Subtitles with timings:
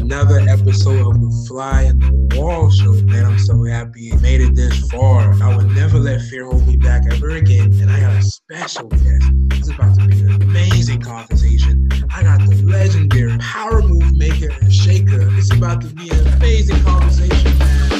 [0.00, 2.92] another episode of the Fly in the Wall Show.
[3.04, 5.32] Man, I'm so happy made it this far.
[5.42, 7.72] I would never let fear hold me back ever again.
[7.80, 9.30] And I got a special guest.
[9.48, 11.88] This is about to be an amazing conversation.
[12.14, 15.28] I got the legendary power move maker and shaker.
[15.36, 17.91] It's about to be an amazing conversation, man.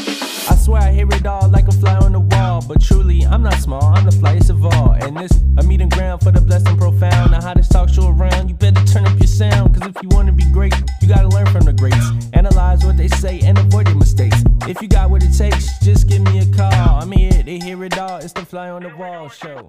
[0.50, 2.64] I swear I hear it all like a fly on the wall.
[2.66, 4.93] But truly, I'm not small, I'm the flyest of all.
[4.93, 7.32] And this a meeting ground for the blessed and profound.
[7.32, 8.48] The hottest talk show around.
[8.48, 9.75] You better turn up your sound.
[9.75, 12.11] Cause if you wanna be great, you gotta learn from the greats.
[12.32, 14.43] Analyze what they say and avoid their mistakes.
[14.67, 16.72] If you got what it takes, just give me a call.
[16.72, 18.18] I'm here to hear it all.
[18.18, 19.68] It's the fly on the wall show.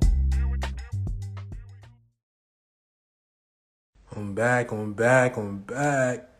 [4.15, 6.32] I'm back, I'm back, I'm back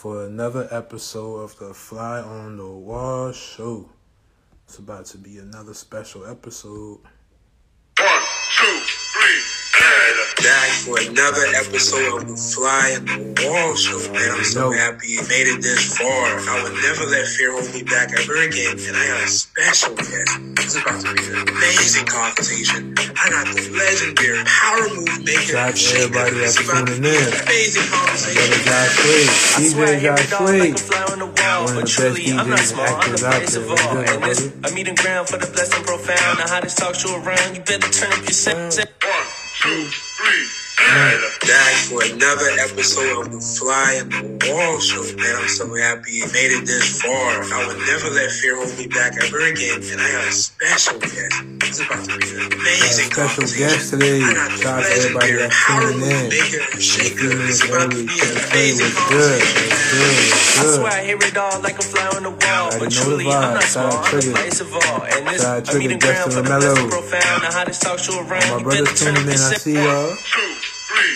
[0.00, 3.86] for another episode of the Fly on the Wall show.
[4.64, 7.00] It's about to be another special episode.
[7.98, 8.22] One,
[8.56, 8.80] two,
[9.84, 14.00] Back for another episode of the Fly on the Wall show.
[14.12, 16.08] Man, I'm so happy we made it this far.
[16.08, 18.76] I would never let fear hold me back ever again.
[18.80, 20.32] And I got a special guest.
[20.56, 22.96] This is about to be an amazing conversation.
[23.20, 25.52] I got the legendary power move maker.
[25.52, 27.24] Shout out to everybody that's It's tuning in.
[27.44, 28.40] amazing conversation.
[28.40, 30.72] Brother Josh Lee, I swear I DJ hear Josh it all like Lee.
[30.72, 31.60] a fly on the wall.
[31.68, 33.60] One of the best I'm DJs I'm the actors out there.
[33.60, 33.92] of all.
[33.92, 36.32] good, And this a meeting ground for the blessed and profound.
[36.40, 37.56] The hottest talk show around.
[37.56, 38.72] You better turn up your sound.
[39.64, 40.46] One, two, three,
[40.80, 45.04] and back for another episode of the Fly in the Wall show.
[45.16, 47.44] Man, I'm so happy we made it this far.
[47.44, 49.80] I would never let fear hold me back ever again.
[49.92, 51.36] And I got a special guest.
[51.60, 54.22] This is about to be an amazing Got a special guest today.
[54.24, 56.28] I got the Shout out to everybody legendary that's power tuning move in.
[56.32, 59.40] maker and It's about to be an amazing what's good?
[59.44, 59.90] conversation.
[59.92, 60.16] Good?
[60.60, 60.92] I swear?
[60.96, 62.69] I hear it all like a fly on the wall.
[62.80, 64.32] But know the truly, I'm not small, I'm the Trigger.
[64.40, 65.02] flyest of all.
[65.04, 66.74] And this a Trigger, meeting ground for the Lamello.
[66.90, 67.42] profound.
[67.44, 68.48] The hottest talk show around.
[68.50, 69.36] My You brother's tuning in.
[69.36, 70.16] I see y'all.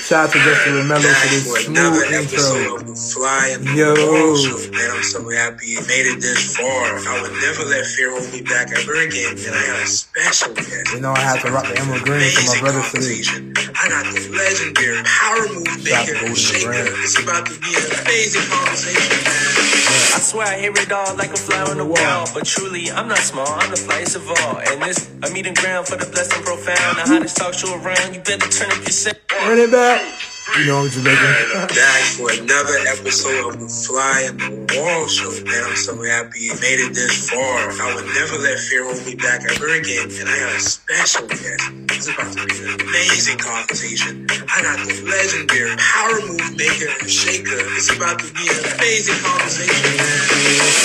[0.04, 2.76] Shout out to Justin Ramello Back for this smooth intro.
[2.76, 3.96] of the Fly in Yo.
[3.96, 7.00] Man, I'm so happy we made it this far.
[7.00, 9.32] I would never let fear hold me back ever again.
[9.34, 10.92] And I got a special guest.
[10.94, 13.26] You know I have to rock the emerald green for my brother for this.
[13.32, 16.84] I got the legendary power move maker shaker.
[17.02, 19.83] It's about to be an amazing conversation, man.
[19.94, 22.26] I swear I hear it all like a fly on the wall.
[22.34, 24.58] But truly, I'm not small, I'm the flyest of all.
[24.58, 26.98] And this a meeting ground for the blessed and profound.
[26.98, 28.14] The hottest talk show around.
[28.14, 29.18] You better turn up your sound.
[29.30, 30.33] Run it back.
[30.44, 31.72] You know I'm Jamaican.
[31.72, 35.32] Back for another episode of the Fly in the Wall show.
[35.40, 37.72] Man, I'm so happy you made it this far.
[37.72, 40.04] I would never let fear hold me back ever again.
[40.04, 41.64] And I got a special guest.
[41.88, 44.28] This is about to be an amazing conversation.
[44.52, 47.56] I got the legendary power move maker and shaker.
[47.80, 50.20] It's about to be an amazing conversation, man.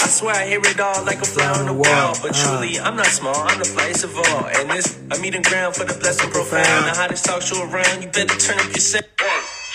[0.01, 2.15] I swear I hear it all like a fly on the wall.
[2.23, 2.63] But uh-huh.
[2.63, 4.47] truly, I'm not small, I'm the flyest of all.
[4.55, 6.63] And this I'm meeting ground for the blessed and profound.
[6.63, 6.95] Uh-huh.
[6.95, 8.01] The hottest talk show around.
[8.01, 9.03] You better turn up your sound.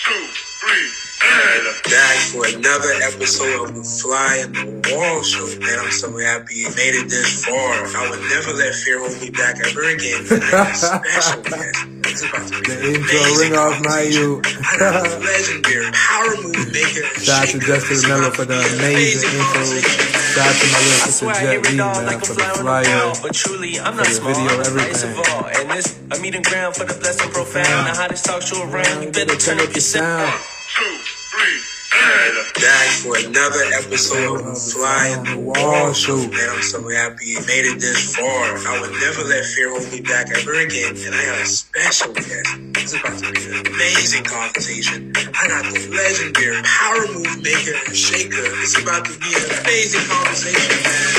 [0.05, 0.27] Two,
[0.61, 5.45] three, and back for another episode of the Fly in the Wall show.
[5.59, 7.55] Man, I'm so happy we made it this far.
[7.55, 10.25] I would never let fear hold me back ever again.
[10.29, 11.79] And I got special guest.
[12.05, 14.41] It's about to be The intro ring off my you.
[14.45, 17.65] I got the legendary power move maker and Shout out to shaker.
[17.65, 19.41] Justin It's Mello about for the be amazing intro.
[19.41, 20.23] conversation, man.
[20.23, 22.75] Shout out to my little I sister Jet Lee, man, like for the on the
[22.83, 22.85] flyer.
[22.85, 23.17] wall.
[23.21, 25.15] But truly, I'm not the small, video, I'm of everything.
[25.17, 25.45] all.
[25.47, 27.87] And this a meeting ground for the blessed and profound.
[27.87, 29.03] The hottest talk show around.
[29.03, 30.29] You better turn up your sound.
[30.31, 30.41] sound.
[30.41, 30.43] two,
[30.77, 36.15] three, and Back for another episode of Fly in the Wall show.
[36.15, 38.55] Man, I'm so happy we made it this far.
[38.55, 40.95] I would never let fear hold me back ever again.
[40.95, 42.47] And I got a special guest.
[42.79, 45.11] Is about to be an amazing conversation.
[45.15, 48.45] I got the legendary power move maker and shaker.
[48.63, 51.09] It's about to be an amazing conversation, man.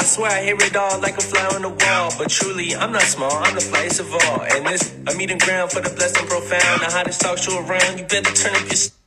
[0.00, 2.12] I swear I hear it all like a fly on the wall.
[2.16, 4.40] But truly, I'm not small, I'm the flyest of all.
[4.42, 6.80] And this a meeting ground for the blessed and profound.
[6.80, 7.98] The hottest talk show around.
[7.98, 8.99] You better turn up your.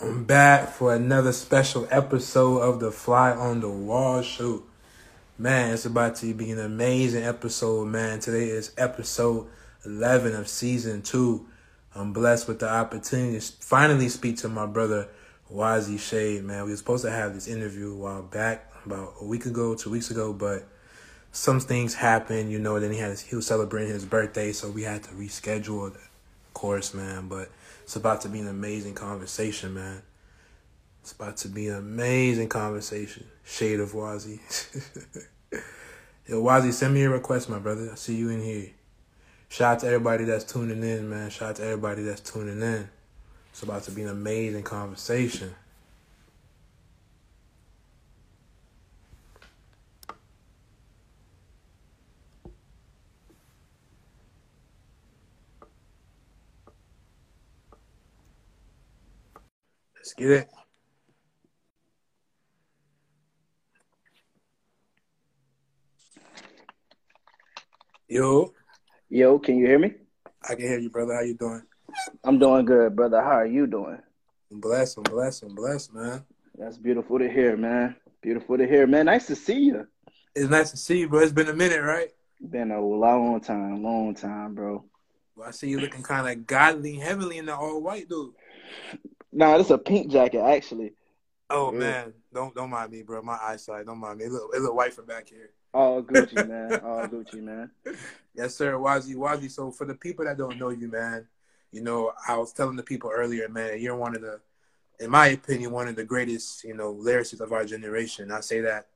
[0.00, 4.62] I'm back for another special episode of the Fly on the Wall show.
[5.36, 8.20] Man, it's about to be an amazing episode, man.
[8.20, 9.48] Today is episode
[9.84, 11.44] 11 of season 2.
[11.96, 15.08] I'm blessed with the opportunity to finally speak to my brother,
[15.52, 16.64] Waasi Shade, man.
[16.66, 19.90] We were supposed to have this interview a while back, about a week ago, two
[19.90, 20.64] weeks ago, but
[21.32, 24.84] some things happened, you know, then he had he was celebrating his birthday, so we
[24.84, 26.08] had to reschedule of
[26.54, 27.26] course, man.
[27.26, 27.50] But
[27.88, 30.02] it's about to be an amazing conversation, man.
[31.00, 33.26] It's about to be an amazing conversation.
[33.46, 34.40] Shade of Waasi.
[36.26, 37.88] Yo, Waasi, send me a request, my brother.
[37.90, 38.72] I see you in here.
[39.48, 41.30] Shout out to everybody that's tuning in, man.
[41.30, 42.90] Shout out to everybody that's tuning in.
[43.52, 45.54] It's about to be an amazing conversation.
[60.08, 60.48] Let's get it.
[68.08, 68.54] Yo.
[69.10, 69.92] Yo, can you hear me?
[70.48, 71.12] I can hear you, brother.
[71.12, 71.62] How you doing?
[72.24, 73.20] I'm doing good, brother.
[73.20, 73.98] How are you doing?
[74.50, 74.96] I'm blessed.
[74.96, 75.42] I'm blessed.
[75.42, 76.24] I'm blessed, man.
[76.56, 77.94] That's beautiful to hear, man.
[78.22, 79.04] Beautiful to hear, man.
[79.06, 79.86] Nice to see you.
[80.34, 81.20] It's nice to see you, bro.
[81.20, 82.08] It's been a minute, right?
[82.48, 84.86] Been a long time, long time, bro.
[85.36, 88.32] Well, I see you looking kind of godly, heavenly, the all white, dude.
[89.32, 90.92] Nah, it's a pink jacket, actually.
[91.50, 91.78] Oh Yeah.
[91.78, 93.22] man, don't don't mind me, bro.
[93.22, 94.26] My eyesight, don't mind me.
[94.26, 95.50] It look, it look white from back here.
[95.72, 96.80] All Gucci, man.
[96.80, 97.70] All Gucci, man.
[98.34, 98.74] Yes, sir.
[98.74, 99.50] Waasi, Waasi.
[99.50, 101.26] So for the people that don't know you, man,
[101.72, 104.40] you know, I was telling the people earlier, man, you're one of the,
[105.00, 108.30] in my opinion, one of the greatest, you know, lyricists of our generation.
[108.30, 108.86] I say that,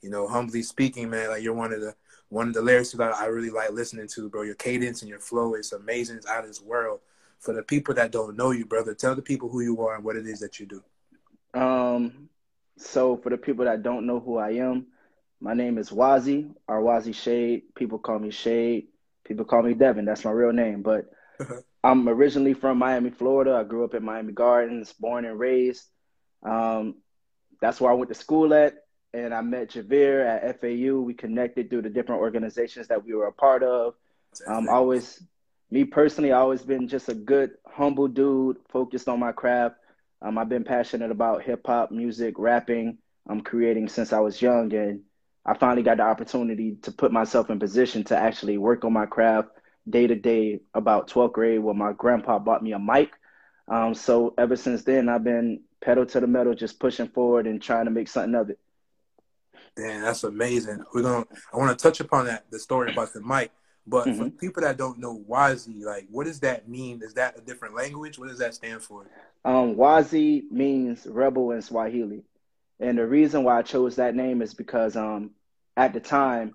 [0.00, 1.30] you know, humbly speaking, man.
[1.30, 1.94] Like you're one of the
[2.28, 4.42] one of the lyricists that I really like listening to, bro.
[4.42, 6.16] Your cadence and your flow is amazing.
[6.16, 7.00] It's out of this world.
[7.40, 10.04] For the people that don't know you, brother, tell the people who you are and
[10.04, 11.60] what it is that you do.
[11.60, 12.28] Um,
[12.78, 14.86] so for the people that don't know who I am,
[15.40, 17.74] my name is Waasi or Waasi Shade.
[17.74, 18.88] People call me Shade.
[19.24, 20.04] People call me Devin.
[20.04, 20.82] That's my real name.
[20.82, 21.06] But
[21.84, 23.54] I'm originally from Miami, Florida.
[23.54, 25.84] I grew up in Miami Gardens, born and raised.
[26.42, 26.96] Um,
[27.60, 28.74] that's where I went to school at.
[29.14, 31.00] And I met Javier at FAU.
[31.00, 33.94] We connected through the different organizations that we were a part of.
[34.46, 35.22] Um, always,
[35.70, 39.76] me personally, I always been just a good, humble dude, focused on my craft.
[40.22, 42.98] Um, I've been passionate about hip hop, music, rapping.
[43.28, 45.02] I'm creating since I was young, and
[45.44, 49.06] I finally got the opportunity to put myself in position to actually work on my
[49.06, 49.48] craft
[49.88, 50.60] day to day.
[50.74, 53.10] About 12th grade, when my grandpa bought me a mic.
[53.68, 57.60] Um, so ever since then, I've been pedal to the metal, just pushing forward and
[57.60, 58.58] trying to make something of it.
[59.76, 60.84] Damn, that's amazing.
[60.94, 61.26] We're gonna.
[61.52, 63.50] I want to touch upon that the story about the mic,
[63.86, 64.38] but for Mhm.
[64.38, 67.02] people that don't know Waasi, like, what does that mean?
[67.02, 68.18] Is that a different language?
[68.18, 69.06] What does that stand for?
[69.44, 72.24] Um, Waasi means rebel in Swahili.
[72.80, 75.30] And the reason why I chose that name is because um,
[75.76, 76.54] at the time,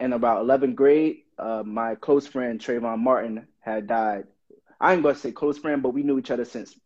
[0.00, 4.24] in about 11th grade, uh, my close friend Trayvon Martin had died.
[4.80, 6.78] I ain't gonna say close friend, but we knew each other since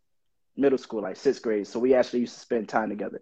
[0.55, 1.67] middle school, like sixth grade.
[1.67, 3.21] So we actually used to spend time together.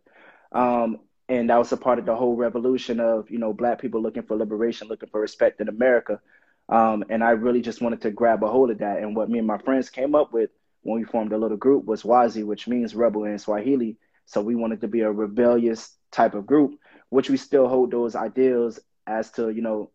[0.51, 0.99] Um,
[1.29, 4.23] and that was a part of the whole revolution of, you know, black people looking
[4.23, 6.19] for liberation, looking for respect in America.
[6.67, 8.97] Um, and I really just wanted to grab a hold of that.
[8.97, 10.49] And what me and my friends came up with
[10.81, 13.97] when we formed a little group was Waasi, which means rebel in Swahili.
[14.25, 16.79] So we wanted to be a rebellious type of group,
[17.09, 19.91] which we still hold those ideals as to, you know,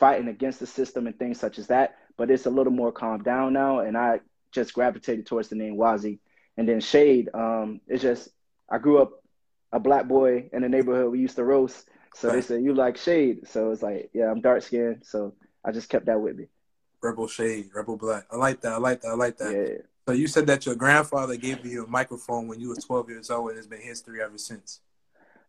[0.00, 1.96] fighting against the system and things such as that.
[2.16, 3.80] But it's a little more calmed down now.
[3.80, 4.20] And I
[4.50, 6.18] just gravitated towards the name Waasi.
[6.56, 8.30] And then Shade, um, it's just,
[8.68, 9.22] I grew up
[9.76, 11.88] a black boy in the neighborhood we used to roast.
[12.14, 13.46] So they said, you like Shade.
[13.46, 15.02] So it's like, yeah, I'm dark skinned.
[15.04, 16.46] So I just kept that with me.
[17.02, 18.24] Rebel Shade, Rebel Black.
[18.32, 18.72] I like that.
[18.72, 19.08] I like that.
[19.08, 19.54] I like that.
[19.54, 19.82] Yeah.
[20.08, 23.30] So you said that your grandfather gave you a microphone when you were 12 years
[23.30, 24.80] old, and it's been history ever since.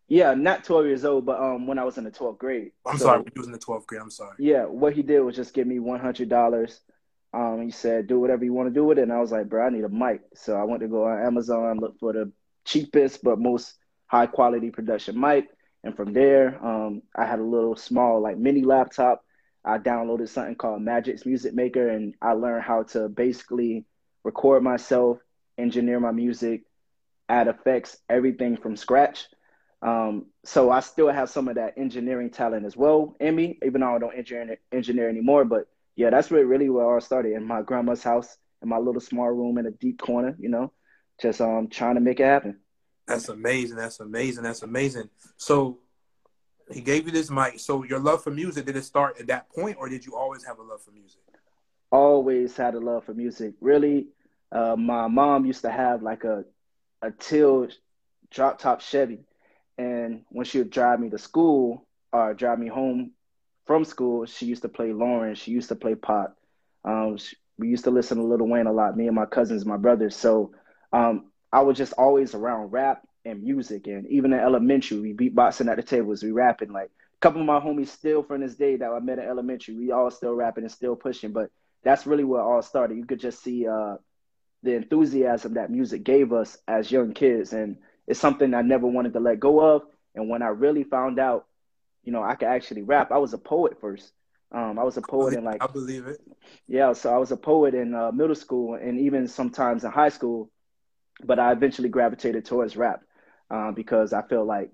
[0.09, 2.71] Yeah, not 12 years old, but um, when I was in the 12th grade.
[2.85, 4.01] I'm So, sorry, when you was in the 12th grade.
[4.01, 4.35] I'm sorry.
[4.39, 6.79] Yeah, what he did was just give me $100.
[7.33, 9.03] Um, he said, do whatever you want to do with it.
[9.03, 10.21] And I was like, bro, I need a mic.
[10.35, 12.31] So I went to go on Amazon, look for the
[12.67, 13.73] cheapest but most
[14.07, 15.49] high quality production mic.
[15.83, 19.23] And from there, um, I had a little small, like mini laptop.
[19.63, 23.85] I downloaded something called Magix Music Maker, and I learned how to basically
[24.23, 25.19] record myself,
[25.57, 26.63] engineer my music,
[27.29, 29.27] add effects, everything from scratch.
[29.81, 33.81] Um, so I still have some of that engineering talent as well in me, even
[33.81, 35.45] though I don't engineer, engineer anymore.
[35.45, 39.01] But yeah, that's where really where I started in my grandma's house, in my little
[39.01, 40.71] small room in a deep corner, you know,
[41.21, 42.59] just um trying to make it happen.
[43.07, 43.77] That's amazing.
[43.77, 44.43] That's amazing.
[44.43, 45.09] That's amazing.
[45.37, 45.79] So
[46.71, 47.59] he gave you this mic.
[47.59, 50.43] So your love for music did it start at that point, or did you always
[50.43, 51.21] have a love for music?
[51.91, 53.53] Always had a love for music.
[53.61, 54.07] Really,
[54.51, 56.43] uh, my mom used to have like a
[57.01, 57.67] a teal
[58.29, 59.19] drop top Chevy,
[59.77, 63.11] and when she would drive me to school or drive me home
[63.65, 65.37] from school, she used to play Lauryn.
[65.37, 66.37] She used to play pop.
[66.83, 68.97] Um, she, we used to listen to Lil Wayne a lot.
[68.97, 70.15] Me and my cousins, my brothers.
[70.15, 70.51] So
[70.91, 73.87] um, I was just always around rap and music.
[73.87, 76.71] And even in elementary, we beatboxing at the tables, we rapping.
[76.71, 79.75] Like a couple of my homies still from this day that I met in elementary,
[79.75, 81.31] we all still rapping and still pushing.
[81.31, 81.49] But
[81.83, 82.97] that's really where it all started.
[82.97, 83.95] You could just see uh,
[84.61, 89.13] the enthusiasm that music gave us as young kids, and it's something I never wanted
[89.13, 89.81] to let go of.
[90.13, 91.47] And when I really found out,
[92.03, 93.11] you know, I could actually rap.
[93.11, 94.11] I was a poet first.
[94.51, 96.21] Um, I was a poet in like I believe it.
[96.67, 100.09] yeah, so I was a poet in uh, middle school and even sometimes in high
[100.09, 100.51] school,
[101.23, 103.01] but I eventually gravitated towards rap
[103.49, 104.71] uh, because I feel like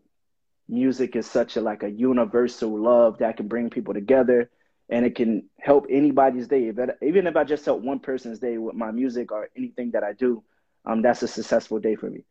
[0.68, 4.50] music is such a like a universal love that can bring people together
[4.90, 6.68] and it can help anybody's day.
[6.68, 9.92] If it, even if I just help one person's day with my music or anything
[9.92, 10.44] that I do,
[10.86, 12.24] um, that's a successful day for me.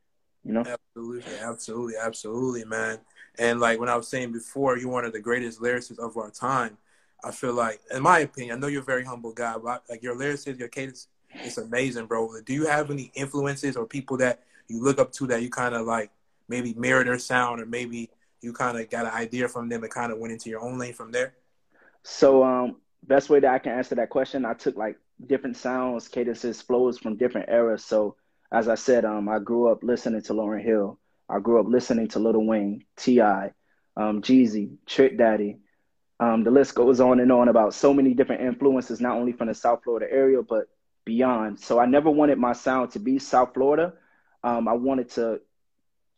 [0.45, 0.65] You know?
[0.67, 2.99] Absolutely, absolutely, absolutely, man.
[3.39, 6.31] And like when I was saying before, you're one of the greatest lyricists of our
[6.31, 6.77] time.
[7.25, 10.03] I feel like, in my opinion, I know you're a very humble guy, but like
[10.03, 12.31] your lyrics, your cadence, it's amazing, bro.
[12.45, 15.75] Do you have any influences or people that you look up to that you kind
[15.75, 16.11] of like
[16.49, 18.11] maybe mirror their sound, or maybe
[18.41, 20.79] you kind of got an idea from them and kind of went into your own
[20.79, 21.35] lane from there?
[22.03, 24.97] So, um, best way that I can answer that question, I took like
[25.27, 27.85] different sounds, cadences, flows from different eras.
[27.85, 28.17] So,
[28.51, 30.99] as I said, um, I grew up listening to Lauryn Hill.
[31.29, 33.53] I grew up listening to Lil Wayne, T.I.,
[33.97, 35.59] um, Jeezy, Trick Daddy.
[36.21, 39.49] Um, the list goes on and on about so many different influences, not only from
[39.49, 40.67] the South Florida area, but
[41.05, 41.61] beyond.
[41.61, 43.95] So I never wanted my sound to be South Florida.
[44.45, 45.41] Um, I wanted to,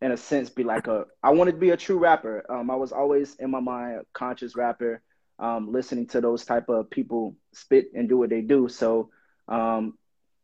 [0.01, 1.07] in a sense, be like a.
[1.23, 2.45] I wanted to be a true rapper.
[2.49, 5.03] Um, I was always in my mind a conscious rapper,
[5.39, 8.69] um, listening to those type of people spit and do what they do.
[8.69, 9.11] So
[9.49, 9.99] um,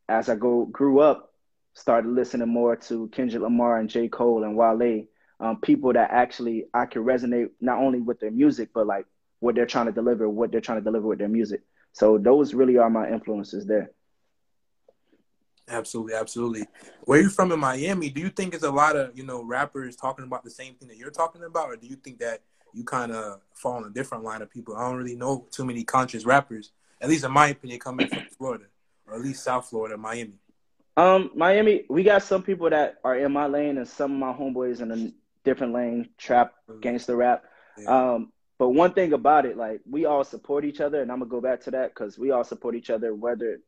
[0.08, 1.32] as I go grew up,
[1.74, 5.04] started listening more to Kendrick Lamar and J Cole and Wale.
[5.38, 9.06] Um, people that actually I could resonate not only with their music, but like
[9.38, 11.62] what they're trying to deliver, what they're trying to deliver with their music.
[11.92, 13.90] So those really are my influences there.
[15.70, 16.66] Absolutely, absolutely.
[17.04, 18.10] Where you from in Miami?
[18.10, 20.88] Do you think it's a lot of you know rappers talking about the same thing
[20.88, 22.42] that you're talking about, or do you think that
[22.74, 24.76] you kind of fall in a different line of people?
[24.76, 28.24] I don't really know too many conscious rappers, at least in my opinion, coming from
[28.38, 28.64] Florida
[29.10, 30.38] or at least South Florida, Miami.
[30.96, 34.32] Um, Miami, we got some people that are in my lane, and some of my
[34.32, 35.12] homeboys in a
[35.44, 36.80] different lane, trap, mm-hmm.
[36.80, 37.44] gangster rap.
[37.78, 38.12] Yeah.
[38.12, 41.30] Um, but one thing about it, like we all support each other, and I'm gonna
[41.30, 43.60] go back to that because we all support each other, whether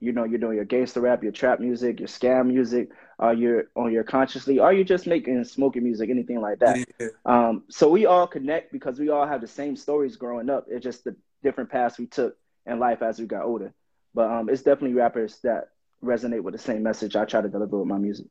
[0.00, 3.64] you know you're doing your gangster rap, your trap music, your scam music, or you're
[3.74, 6.86] on your consciously, or you're just making smoking music, anything like that.
[7.00, 7.08] Yeah.
[7.24, 10.66] Um, so we all connect because we all have the same stories growing up.
[10.68, 12.36] It's just the different paths we took
[12.66, 13.72] in life as we got older.
[14.14, 15.70] But um, it's definitely rappers that
[16.04, 18.26] resonate with the same message I try to deliver with my music.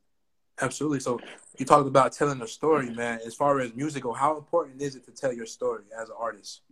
[0.60, 1.00] Absolutely.
[1.00, 1.20] So
[1.58, 3.20] you talked about telling a story, man.
[3.26, 6.62] As far as musical, how important is it to tell your story as an artist?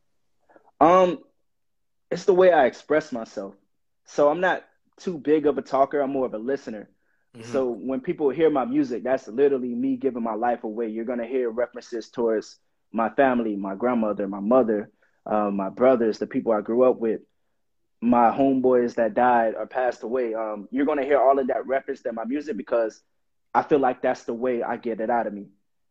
[0.80, 1.18] Um,
[2.10, 3.54] it's the way I express myself.
[4.06, 4.64] So I'm not
[4.98, 6.00] too big of a talker.
[6.00, 6.88] I'm more of a listener.
[7.36, 7.52] Mm-hmm.
[7.52, 10.88] So when people hear my music, that's literally me giving my life away.
[10.88, 12.58] You're gonna hear references towards
[12.92, 14.90] my family, my grandmother, my mother,
[15.26, 17.22] uh, my brothers, the people I grew up with,
[18.00, 20.34] my homeboys that died or passed away.
[20.34, 23.02] Um, you're gonna hear all of that reference to my music because
[23.52, 25.46] I feel like that's the way I get it out of me,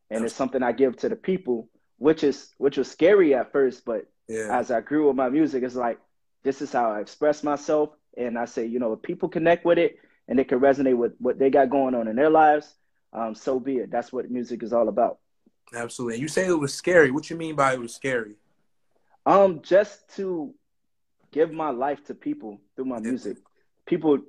[0.10, 3.84] and it's something I give to the people, which is which was scary at first,
[3.84, 4.48] but yeah.
[4.58, 6.00] as I grew with my music, it's like
[6.44, 9.78] this is how I express myself and I say, you know, if people connect with
[9.78, 12.74] it and it can resonate with what they got going on in their lives,
[13.12, 13.92] um, so be it.
[13.92, 15.20] That's what music is all about.
[15.74, 16.16] Absolutely.
[16.16, 17.12] And you say it was scary.
[17.12, 18.36] What you mean by it was scary?
[19.26, 20.54] Um, just to
[21.32, 23.38] give my life to people through my music.
[23.86, 24.20] People,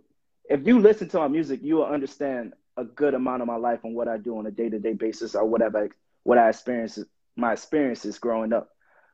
[0.49, 3.81] if you listen to my music, you will understand a good amount of my life
[3.85, 5.91] and what I do on a day to day basis or whatever
[6.25, 6.99] what I experience
[7.37, 8.71] my experiences growing up.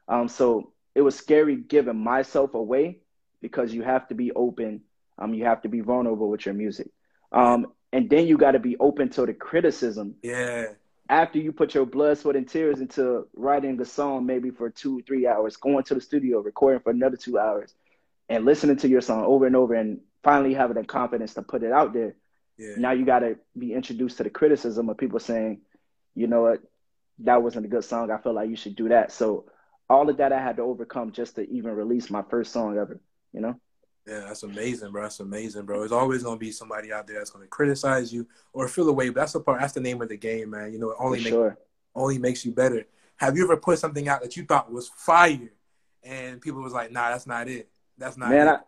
[0.09, 3.01] Um, so it was scary giving myself away
[3.41, 4.83] because you have to be open.
[5.19, 6.91] Um, you have to be vulnerable with your music.
[7.33, 10.15] Um, and then you got to be open to the criticism.
[10.23, 10.67] Yeah.
[11.09, 15.03] After you put your blood, sweat, and tears into writing the song, maybe for two,
[15.03, 17.75] three hours, going to the studio, recording for another two hours,
[18.29, 21.65] and listening to your song over and over, and finally having the confidence to put
[21.65, 22.15] it out there.
[22.59, 22.75] Yeah.
[22.77, 25.63] Now you got to be introduced to the criticism of people saying,
[26.15, 26.61] you know what,
[27.21, 28.11] that wasn't a good song.
[28.11, 29.11] I feel like you should do that.
[29.11, 29.47] So
[29.89, 33.01] all of that I had to overcome just to even release my first song ever
[33.33, 33.61] you know?
[34.07, 35.03] Yeah, that's amazing, bro.
[35.03, 35.81] That's amazing, bro.
[35.81, 39.21] There's always gonna be somebody out there that's gonna criticize you or feel away, but
[39.21, 39.61] that's the part.
[39.61, 40.73] That's the name of the game, man.
[40.73, 41.59] You know, it only makes sure.
[41.95, 42.87] only makes you better.
[43.17, 45.53] Have you ever put something out that you thought was fire,
[46.03, 47.69] and people was like, "Nah, that's not it.
[47.99, 48.59] That's not man, it." I,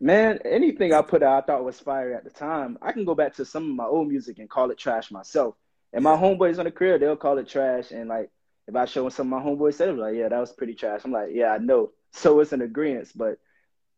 [0.00, 2.78] man, anything I put out, I thought was fire at the time.
[2.80, 5.54] I can go back to some of my old music and call it trash myself.
[5.92, 7.90] And my homeboys on the career, they'll call it trash.
[7.90, 8.30] And like,
[8.66, 11.12] if I show some of my homeboys, they're like, "Yeah, that was pretty trash." I'm
[11.12, 13.38] like, "Yeah, I know." So it's an agreement, but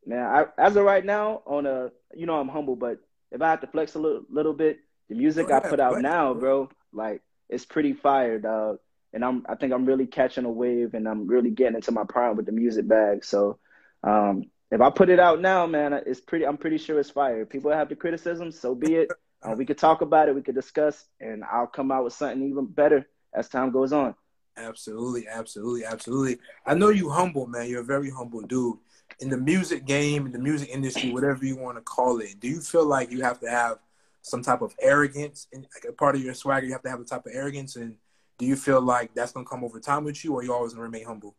[0.06, 2.98] Man, I, as of right now, on a you know I'm humble, but
[3.30, 6.00] if I have to flex a little little bit, the music oh, I put out
[6.00, 8.78] now, bro, like it's pretty fire, dog.
[9.12, 12.04] And I'm I think I'm really catching a wave, and I'm really getting into my
[12.04, 13.24] prime with the music bag.
[13.24, 13.58] So,
[14.02, 16.46] um, if I put it out now, man, it's pretty.
[16.46, 17.46] I'm pretty sure it's fire.
[17.46, 19.10] People have the criticism, so be it.
[19.42, 20.34] Uh, we could talk about it.
[20.34, 24.14] We could discuss, and I'll come out with something even better as time goes on.
[24.56, 26.38] Absolutely, absolutely, absolutely.
[26.64, 27.68] I know you humble, man.
[27.68, 28.78] You're a very humble dude
[29.20, 32.48] in the music game, in the music industry, whatever you want to call it, do
[32.48, 33.78] you feel like you have to have
[34.22, 36.66] some type of arrogance and like a part of your swagger?
[36.66, 37.96] You have to have a type of arrogance, and
[38.38, 40.84] do you feel like that's gonna come over time with you, or you always gonna
[40.84, 41.34] remain humble?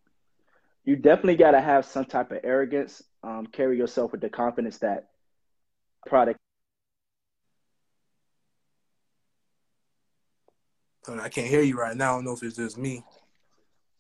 [0.85, 3.01] You definitely got to have some type of arrogance.
[3.23, 5.09] Um, carry yourself with the confidence that
[6.05, 6.39] product.
[11.07, 12.13] I can't hear you right now.
[12.13, 13.03] I don't know if it's just me.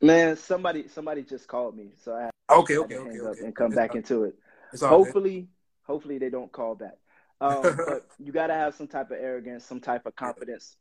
[0.01, 2.29] Man, somebody somebody just called me, so I.
[2.51, 3.45] Okay, okay, okay, okay.
[3.45, 4.35] and come It's back all- into it.
[4.73, 4.87] All good.
[4.89, 5.47] Hopefully,
[5.83, 6.97] hopefully they don't call back.
[7.41, 10.77] Um, but you got to have some type of arrogance, some type of confidence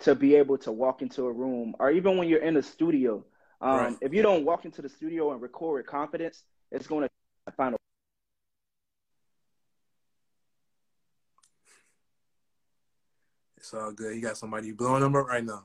[0.00, 3.24] to be able to walk into a room, or even when you're in a studio.
[3.62, 3.96] Um, Right.
[4.02, 7.74] If you don't walk into the studio and record with confidence, it's going to find
[7.74, 7.78] a
[13.56, 14.14] It's all good.
[14.14, 15.64] You got somebody blowing them up right now.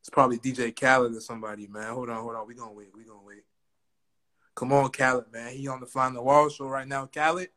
[0.00, 1.94] It's probably DJ Khaled or somebody, man.
[1.94, 2.46] Hold on, hold on.
[2.46, 2.88] We gonna wait.
[2.94, 3.44] We gonna wait.
[4.54, 5.52] Come on, Khaled, man.
[5.54, 7.06] He on the Fly on the Wall show right now.
[7.06, 7.48] Khaled,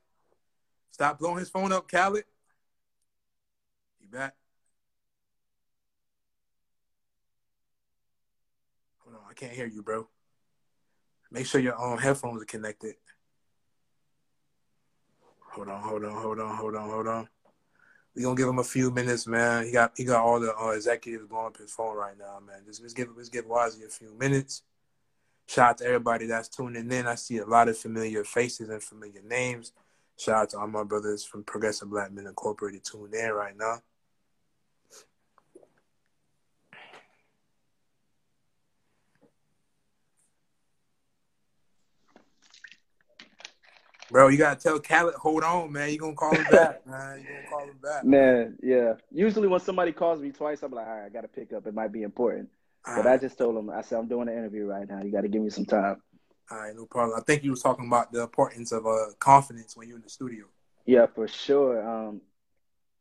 [0.92, 2.24] stop blowing his phone up, Khaled.
[4.00, 4.34] You back?
[9.00, 10.08] Hold on, I can't hear you, bro.
[11.32, 12.96] Make sure your um, headphones are connected.
[15.52, 17.30] Hold on, hold on, hold on, hold on, hold on.
[18.16, 19.66] We gonna give him a few minutes, man.
[19.66, 22.62] He got he got all the uh, executives blowing up his phone right now, man.
[22.66, 24.64] Just let's give let's give Waasi a few minutes.
[25.48, 27.08] Shout out to everybody that's tuning in.
[27.08, 29.72] I see a lot of familiar faces and familiar names.
[30.18, 33.82] Shout out to all my brothers from Progressive Black Men Incorporated tuning in right now.
[44.12, 45.90] Bro, you gotta tell Khaled, hold on, man.
[45.92, 47.20] You gonna call him back, man.
[47.20, 48.04] You gonna call him back.
[48.04, 48.58] man.
[48.62, 48.94] Yeah.
[49.12, 51.66] Usually when somebody calls me twice, I'm like, all right, I got to pick up.
[51.66, 52.50] It might be important.
[52.86, 55.02] But I just told him, I said, I'm doing an interview right now.
[55.02, 56.02] You got to give me some time.
[56.52, 57.18] All right, no problem.
[57.18, 60.10] I think you was talking about the importance of uh, confidence when you're in the
[60.10, 60.46] studio.
[60.86, 61.88] Yeah, for sure.
[61.88, 62.22] Um,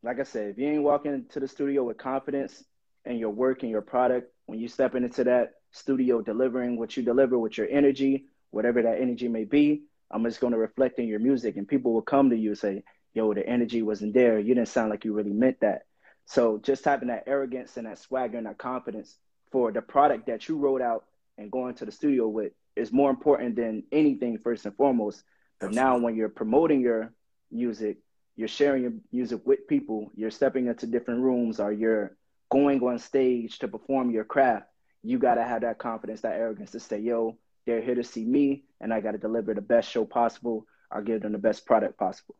[0.01, 2.63] like I said, if you ain't walking into the studio with confidence
[3.05, 7.03] in your work and your product, when you stepping into that studio delivering what you
[7.03, 11.07] deliver with your energy, whatever that energy may be, I'm just going to reflect in
[11.07, 14.39] your music, and people will come to you and say, "Yo, the energy wasn't there.
[14.39, 15.83] You didn't sound like you really meant that."
[16.25, 19.17] So just having that arrogance and that swagger and that confidence
[19.55, 21.05] for the product that you wrote out
[21.37, 25.23] and going to the studio with is more important than anything first and foremost.
[25.61, 27.13] But now when you're promoting your
[27.49, 27.99] music,
[28.35, 32.17] you're sharing your music with people, you're stepping into different rooms or you're
[32.51, 34.65] going on stage to perform your craft,
[35.03, 38.25] you got to have that confidence, that arrogance to say, yo, they're here to see
[38.25, 41.65] me and I got to deliver the best show possible or give them the best
[41.65, 42.35] product possible.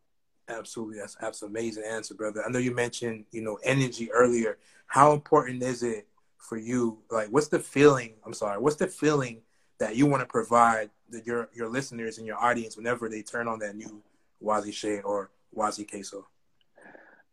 [0.50, 2.44] Absolutely, that's that's an amazing answer, brother.
[2.46, 4.58] I know you mentioned you know energy earlier.
[4.86, 6.06] How important is it
[6.38, 6.98] for you?
[7.10, 8.14] Like, what's the feeling?
[8.24, 9.42] I'm sorry, what's the feeling
[9.78, 13.48] that you want to provide the, your your listeners and your audience whenever they turn
[13.48, 14.02] on that new
[14.42, 16.26] Waasi Shade or Waasi Queso?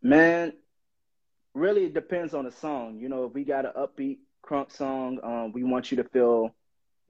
[0.01, 0.53] Man,
[1.53, 2.99] really it depends on the song.
[2.99, 6.53] You know, if we got an upbeat crunk song, um, we want you to feel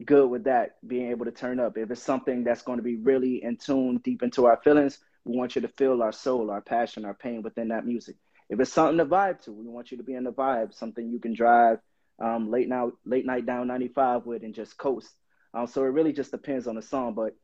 [0.05, 1.77] good with that, being able to turn up.
[1.77, 5.37] If it's something that's going to be really in tune, deep into our feelings, we
[5.37, 8.15] want you to feel our soul, our passion, our pain within that music.
[8.49, 11.09] If it's something to vibe to, we want you to be in the vibe, something
[11.09, 11.79] you can drive
[12.21, 15.09] um, late now, late night down 95 with and just coast.
[15.53, 17.13] Um, so it really just depends on the song.
[17.15, 17.35] But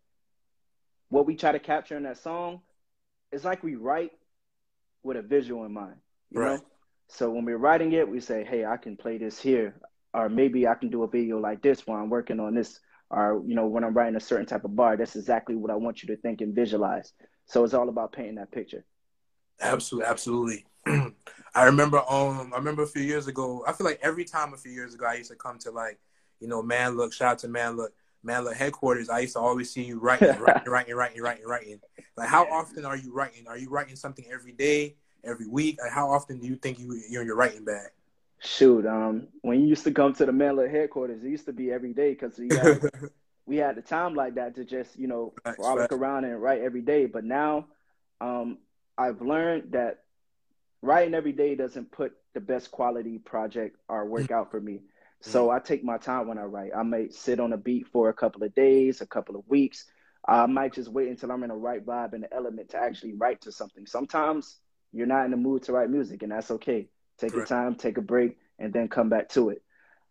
[1.10, 2.62] what we try to capture in that song
[3.32, 4.12] is like we write
[5.04, 5.96] with a visual in mind,
[6.32, 6.60] you Right.
[6.60, 6.66] know?
[7.08, 9.76] So when we're writing it, we say, hey, I can play this here.
[10.14, 12.80] Or maybe I can do a video like this while I'm working on this.
[13.10, 15.76] Or, you know, when I'm writing a certain type of bar, that's exactly what I
[15.76, 17.12] want you to think and visualize.
[17.46, 18.86] So it's all about painting that picture.
[19.60, 20.66] Absolutely, absolutely.
[21.56, 24.58] I remember um I remember a few years ago, I feel like every time a
[24.58, 25.99] few years ago I used to come to like,
[26.39, 29.10] you know, Man Look, shout out to Man Look, Man Look headquarters.
[29.10, 31.80] I used to always see you writing, writing, writing, writing, writing, writing.
[32.17, 33.47] Like how often are you writing?
[33.47, 35.80] Are you writing something every day, every week?
[35.82, 37.89] Like how often do you think you you're in your writing bag?
[38.41, 41.54] Shoot, um, when you used to come to the Man Look headquarters, it used to
[41.54, 42.80] be every day because we had,
[43.45, 45.93] we had the time like that to just, you know, frolic facts.
[45.93, 47.06] around and write every day.
[47.06, 47.67] But now
[48.21, 48.60] um,
[48.97, 50.04] I've learned that
[50.82, 54.82] writing every day doesn't put the best quality project or work out for me.
[55.22, 56.72] So I take my time when I write.
[56.76, 59.86] I may sit on a beat for a couple of days, a couple of weeks.
[60.26, 63.13] I might just wait until I'm in the right vibe and the element to actually
[63.13, 63.86] write to something.
[63.86, 64.58] Sometimes
[64.94, 66.88] you're not in the mood to write music, and that's okay.
[67.18, 69.62] Take your time, take a break, and then come back to it.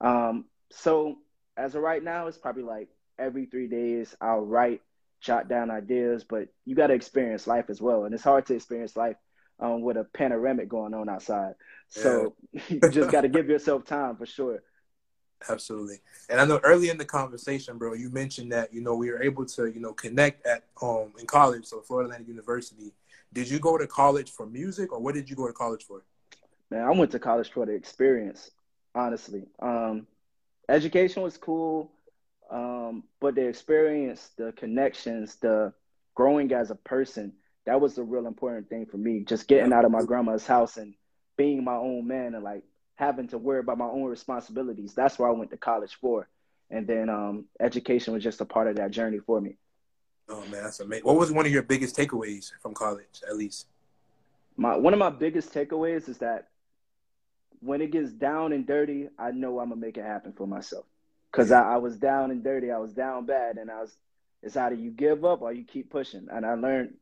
[0.00, 1.16] Um, so
[1.57, 4.83] as of right now, it's probably like every three days I'll write,
[5.20, 8.04] jot down ideas, but you got to experience life as well.
[8.04, 9.16] And it's hard to experience life
[9.61, 11.55] um, with a panoramic going on outside.
[11.88, 12.35] So
[12.68, 14.62] you just got to give yourself time for sure.
[15.49, 16.01] Absolutely.
[16.29, 19.23] And I know early in the conversation, bro, you mentioned that, you know, we were
[19.23, 22.92] able to, you know, connect at um in college, so Florida Atlantic University.
[23.33, 26.03] Did you go to college for music or what did you go to college for?
[26.71, 28.51] Man, I went to college for the experience,
[28.94, 29.47] honestly.
[29.61, 30.07] Um,
[30.68, 31.92] education was cool,
[32.51, 35.73] um, but the experience, the connections, the
[36.14, 37.33] growing as a person,
[37.68, 39.20] that was the real important thing for me.
[39.24, 40.94] Just getting out of my grandma's house and
[41.37, 42.64] being my own man and like
[42.96, 44.94] having to worry about my own responsibilities.
[44.94, 46.28] That's what I went to college for.
[46.70, 49.57] and then um, education was just a part of that journey for me.
[50.28, 51.04] Oh man, that's amazing.
[51.04, 53.66] What was one of your biggest takeaways from college, at least?
[54.57, 56.48] My one of my biggest takeaways is that
[57.61, 60.87] when it gets down and dirty, I know I'm gonna make it happen for myself.
[61.33, 63.94] Cause I, I was down and dirty, I was down bad, and I was.
[64.42, 66.28] It's either you give up or you keep pushing.
[66.31, 66.94] And I learned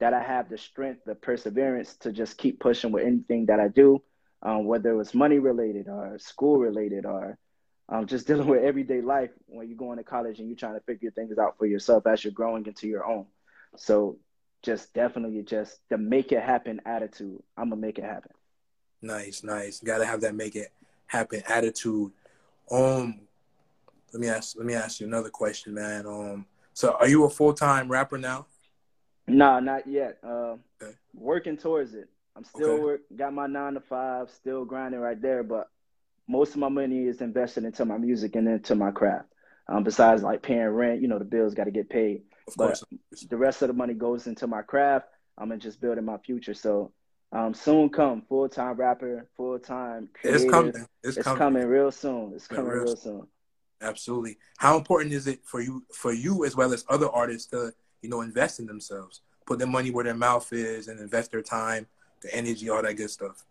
[0.00, 3.68] that I have the strength, the perseverance to just keep pushing with anything that I
[3.68, 4.02] do,
[4.42, 7.38] um, whether it was money related or school related or
[7.88, 10.80] um, just dealing with everyday life when you're going to college and you're trying to
[10.80, 13.26] figure things out for yourself as you're growing into your own.
[13.76, 14.18] So
[14.62, 17.42] just definitely just the make it happen attitude.
[17.56, 18.32] I'm gonna make it happen.
[19.02, 19.80] Nice, nice.
[19.80, 20.72] Got to have that make it
[21.06, 22.12] happen attitude.
[22.70, 23.20] Um,
[24.12, 24.56] let me ask.
[24.56, 26.06] Let me ask you another question, man.
[26.06, 28.46] Um, so are you a full time rapper now?
[29.36, 30.18] Nah, not yet.
[30.22, 30.92] Uh, Okay.
[31.12, 32.08] Working towards it.
[32.36, 32.82] I'm still Okay.
[32.82, 33.00] work.
[33.14, 34.30] Got my nine to five.
[34.30, 35.42] Still grinding right there.
[35.42, 35.68] But
[36.28, 39.26] most of my money is invested into my music and into my craft.
[39.68, 42.22] Um, besides like paying rent, you know, the bills got to get paid.
[42.48, 42.84] Of But course.
[43.28, 45.06] the rest of the money goes into my craft.
[45.36, 46.54] I'm gonna just building my future.
[46.54, 46.92] So
[47.32, 50.72] um, soon come full time rapper, full time It's coming.
[51.02, 51.38] It's, It's coming.
[51.38, 52.32] coming real soon.
[52.34, 53.26] It's coming real real soon.
[53.82, 54.38] Absolutely.
[54.58, 58.08] How important is it for you, for you as well as other artists to, you
[58.08, 61.86] know, invest in themselves, put their money where their mouth is, and invest their time,
[62.22, 63.44] the energy, all that good stuff.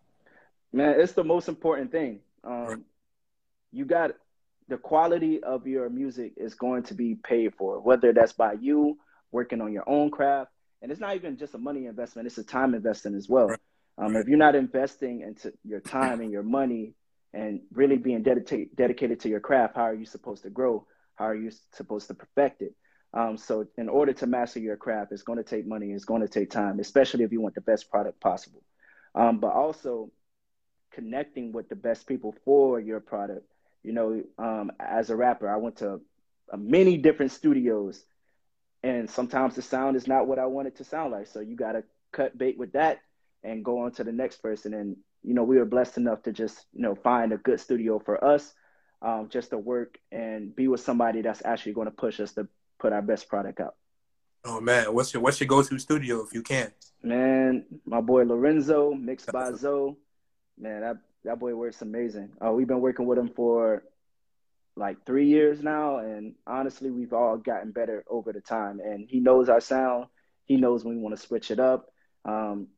[0.72, 2.20] Man, it's the most important thing.
[2.44, 2.78] Um, Right.
[3.72, 4.12] You got
[4.68, 8.98] the quality of your music is going to be paid for, whether that's by you
[9.30, 10.50] working on your own craft,
[10.82, 13.48] and it's not even just a money investment; it's a time investment as well.
[13.48, 13.58] Right.
[13.98, 14.22] Um, Right.
[14.22, 16.94] If you're not investing into your time and your money,
[17.32, 20.86] and really being dedicated dedicated to your craft, how are you supposed to grow?
[21.14, 22.74] How are you supposed to perfect it?
[23.12, 25.90] Um, so, in order to master your craft, it's going to take money.
[25.90, 28.62] It's going to take time, especially if you want the best product possible.
[29.14, 30.12] Um, but also
[30.92, 33.46] connecting with the best people for your product.
[33.82, 36.00] You know, um, as a rapper, I went to
[36.52, 38.04] uh, many different studios,
[38.82, 41.26] and sometimes the sound is not what I want it to sound like.
[41.26, 43.00] So you got to cut bait with that
[43.42, 44.74] and go on to the next person.
[44.74, 47.98] And you know, we were blessed enough to just you know find a good studio
[47.98, 48.52] for us,
[49.02, 52.46] um, just to work and be with somebody that's actually going to push us to
[52.80, 53.74] put our best product out.
[54.44, 56.72] Oh man, what's your what's your go to studio if you can?
[57.02, 59.96] Man, my boy Lorenzo, mixed by Zoe.
[60.58, 62.30] Man, that that boy works amazing.
[62.44, 63.84] Uh, we've been working with him for
[64.76, 68.80] like three years now, and honestly, we've all gotten better over the time.
[68.80, 70.06] And he knows our sound.
[70.46, 71.92] He knows when we want to switch it up.
[72.24, 72.68] Um,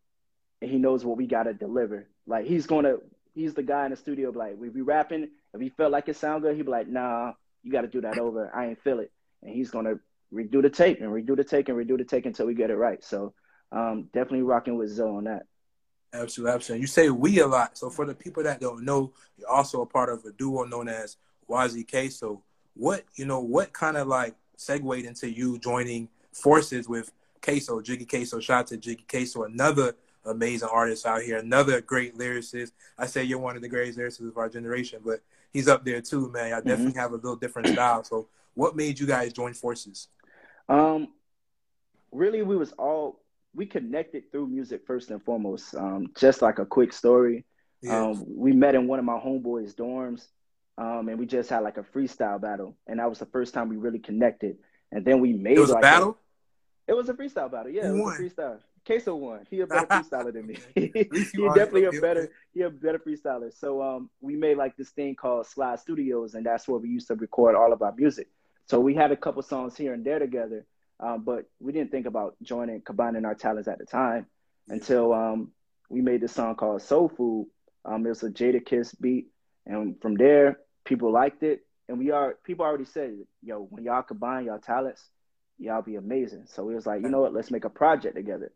[0.60, 2.08] and he knows what we got to deliver.
[2.26, 2.96] Like he's gonna,
[3.34, 4.30] he's the guy in the studio.
[4.30, 7.32] Like we be rapping, if he felt like it sound good, he'd be like, "Nah,
[7.62, 8.50] you got to do that over.
[8.54, 9.98] I ain't feel it." And he's gonna
[10.32, 12.76] redo the tape and redo the take and redo the take until we get it
[12.76, 13.02] right.
[13.02, 13.34] So
[13.70, 15.46] um, definitely rocking with Zoe on that.
[16.14, 16.80] Absolutely, absolutely.
[16.82, 17.78] You say we a lot.
[17.78, 20.88] So for the people that don't know, you're also a part of a duo known
[20.88, 21.16] as
[21.48, 22.42] Waasi Queso
[22.74, 28.04] What you know, what kind of like segued into you joining forces with Queso, Jiggy
[28.04, 32.72] Queso, shout out to Jiggy Queso, another amazing artist out here, another great lyricist.
[32.96, 35.20] I say you're one of the greatest lyricists of our generation, but
[35.52, 36.52] he's up there too, man.
[36.52, 38.04] I definitely have a little different style.
[38.04, 40.08] So what made you guys join forces?
[40.68, 41.08] Um,
[42.10, 43.22] really, we was all
[43.54, 45.74] we connected through music first and foremost.
[45.74, 47.44] Um, just like a quick story,
[47.82, 48.06] Yeah.
[48.06, 50.28] um, we met in one of my homeboys' dorms,
[50.78, 53.68] um, and we just had like a freestyle battle, and that was the first time
[53.68, 54.56] we really connected.
[54.90, 56.18] And then we made it was a like battle?
[56.86, 57.70] it was a freestyle battle.
[57.72, 58.16] Yeah, it was won?
[58.16, 58.58] a freestyle.
[58.84, 59.46] Queso won.
[59.48, 60.58] He a better freestyler than me.
[60.74, 60.88] he
[61.54, 63.52] definitely a better he a better freestyler.
[63.56, 67.06] So um we made like this thing called Slide Studios and that's where we used
[67.08, 68.28] to record all of our music.
[68.66, 70.66] So we had a couple songs here and there together,
[71.00, 74.26] um, but we didn't think about joining combining our talents at the time
[74.68, 75.52] until um
[75.88, 77.48] we made this song called Soul Food.
[77.84, 79.28] Um it was a Jadakiss beat
[79.66, 84.02] and from there people liked it and we are people already said, yo, when y'all
[84.02, 85.10] combine y'all talents,
[85.58, 86.44] y'all be amazing.
[86.46, 88.52] So we was like, you know what, let's make a project together.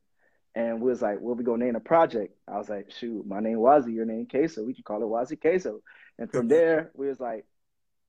[0.55, 2.35] And we was like, what we gonna name a project?
[2.49, 4.65] I was like, shoot, my name Waasi, your name Queso.
[4.65, 5.81] We can call it Waasi Queso.
[6.19, 7.45] And from there, we was like,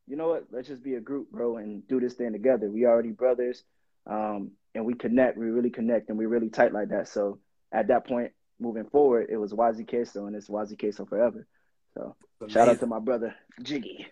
[0.08, 0.46] you know what?
[0.52, 2.70] Let's just be a group, bro, and do this thing together.
[2.70, 3.64] We already brothers,
[4.06, 5.38] um, and we connect.
[5.38, 7.08] We really connect, and we really tight like that.
[7.10, 7.40] So
[7.72, 11.46] at that point, moving forward, it was Waasi Queso, and it's Waasi Queso forever.
[11.94, 12.16] So
[12.48, 14.08] shout out to my brother Jiggy.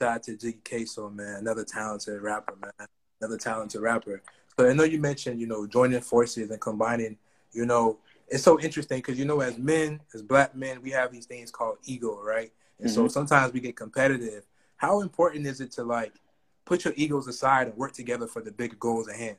[0.00, 1.36] Shout out to Jiggy Queso, man.
[1.36, 2.88] Another talented rapper, man.
[3.20, 4.22] Another talented rapper.
[4.58, 7.16] So I know you mentioned, you know, joining forces and combining,
[7.52, 11.12] you know, it's so interesting because, you know, as men, as black men, we have
[11.12, 12.52] these things called ego, right?
[12.80, 13.10] And so Mhm.
[13.10, 14.44] sometimes we get competitive.
[14.82, 16.12] How important is it to, like,
[16.64, 19.36] put your egos aside and work together for the bigger goals at hand?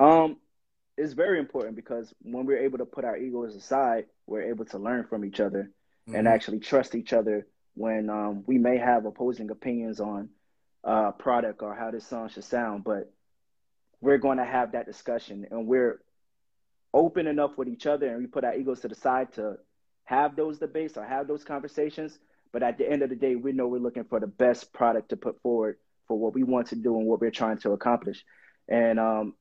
[0.00, 0.38] Um,
[0.98, 4.78] it's very important because when we're able to put our egos aside, we're able to
[4.78, 5.70] learn from each other
[6.08, 6.30] and Mhm.
[6.30, 10.28] actually trust each other when um, we may have opposing opinions on
[10.82, 13.10] uh, product or how this song should sound, but
[14.00, 16.02] we're going to have that discussion and we're
[16.92, 19.58] open enough with each other and we put our egos to the side to
[20.04, 22.18] have those debates or have those conversations.
[22.54, 25.10] But at the end of the day, we know we're looking for the best product
[25.10, 25.76] to put forward
[26.08, 28.24] for what we want to do and what we're trying to accomplish.
[28.68, 29.34] And um,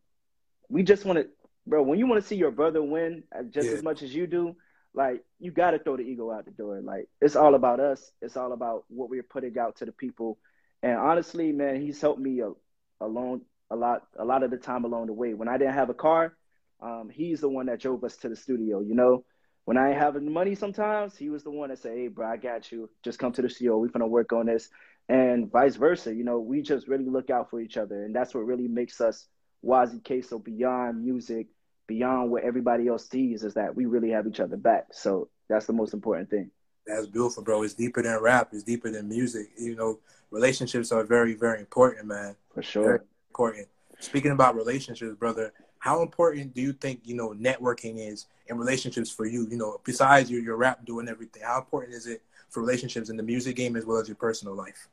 [0.68, 1.28] we just want to,
[1.68, 3.76] bro, when you want to see your brother win just Yeah.
[3.76, 4.56] as much as you do,
[4.96, 6.82] like you got to throw the ego out the door.
[6.82, 8.12] Like it's all about us.
[8.22, 10.40] It's all about what we're putting out to the people.
[10.82, 12.52] And honestly, man, he's helped me a,
[13.00, 15.36] along a lot, a lot of the time along the way.
[15.36, 16.36] When I didn't have a car,
[16.82, 18.82] um, he's the one that drove us to the studio.
[18.82, 19.24] You know,
[19.66, 22.38] when I ain't having money, sometimes he was the one that said, "Hey, bro, I
[22.38, 22.90] got you.
[23.04, 23.78] Just come to the studio.
[23.78, 24.70] We're gonna work on this."
[25.10, 26.14] And vice versa.
[26.14, 29.02] You know, we just really look out for each other, and that's what really makes
[29.02, 29.28] us
[29.64, 31.48] Waasi Queso beyond music,
[31.88, 34.88] beyond what everybody else sees, is that we really have each other back.
[34.92, 36.52] So that's the most important thing.
[36.86, 37.64] That's beautiful, bro.
[37.64, 38.50] It's deeper than rap.
[38.52, 39.52] It's deeper than music.
[39.58, 40.00] You know,
[40.32, 42.36] relationships are very, very important, man.
[42.50, 43.04] For Very sure.
[43.30, 43.68] important.
[44.00, 49.12] Speaking about relationships, brother, how important do you think you know networking is in relationships
[49.12, 49.46] for you?
[49.50, 53.18] You know, besides your your rap doing everything, how important is it for relationships in
[53.18, 54.88] the music game as well as your personal life?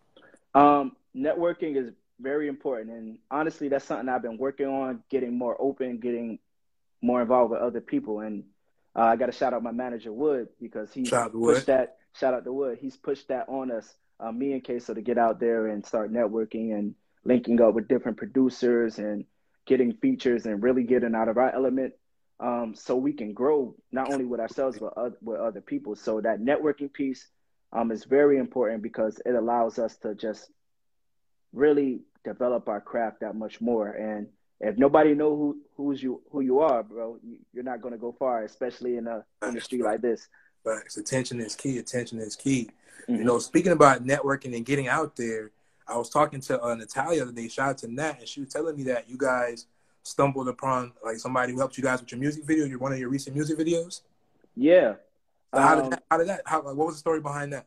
[0.52, 5.56] Um, networking is very important, and honestly, that's something I've been working on, getting more
[5.60, 6.40] open, getting
[7.00, 8.18] more involved with other people.
[8.18, 8.42] And
[8.96, 11.54] uh, I got to shout out my manager Wood because out to Wood.
[11.54, 11.98] pushed that.
[12.18, 12.78] Shout out to Wood.
[12.80, 16.12] He's pushed that on us, uh, me and Queso, to get out there and start
[16.12, 19.24] networking and linking up with different producers and
[19.66, 21.94] getting features and really getting out of our element,
[22.40, 25.94] um, so we can grow not only with ourselves but other, with other people.
[25.94, 27.28] So that networking piece
[27.72, 30.50] um, is very important because it allows us to just
[31.52, 33.88] really develop our craft that much more.
[33.90, 34.28] And
[34.60, 37.98] if nobody know who who's you who you are, bro, you, you're not going to
[37.98, 40.28] go far, especially in a industry like this.
[40.64, 41.78] But attention is key.
[41.78, 42.68] Attention is key.
[43.08, 43.24] You Mhm.
[43.24, 45.52] know, speaking about networking and getting out there,
[45.90, 47.48] I was talking to uh, Natalia the other day.
[47.48, 49.66] Shout out to Nat, and she was telling me that you guys
[50.02, 52.64] stumbled upon like somebody who helped you guys with your music video.
[52.66, 54.02] Your one of your recent music videos.
[54.56, 54.94] Yeah.
[55.54, 56.02] So how Um, did that?
[56.10, 56.42] How did that?
[56.46, 57.66] How, what was the story behind that?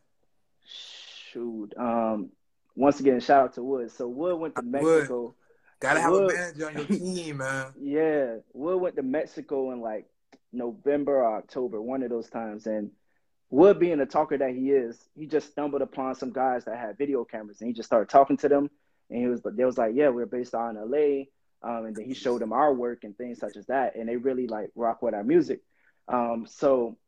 [0.66, 1.74] Shoot.
[1.76, 2.30] Um.
[2.76, 3.90] Once again, shout out to Wood.
[3.92, 4.72] So Wood went to Wood.
[4.82, 5.34] Mexico.
[5.80, 7.72] Gotta have a Wood- manager on your team, man.
[7.80, 10.06] Yeah, Wood went to Mexico in like
[10.52, 12.66] November or October, one of those times.
[12.66, 12.90] And
[13.54, 16.98] Wood, being the talker that he is, he just stumbled upon some guys that had
[16.98, 18.68] video cameras, and he just started talking to them.
[19.08, 21.26] And he was, they was like, "Yeah, we're based out in LA."
[21.62, 24.16] Um, and then he showed them our work and things such as that, and they
[24.16, 25.60] really like rock with our music.
[26.08, 26.98] Um, so,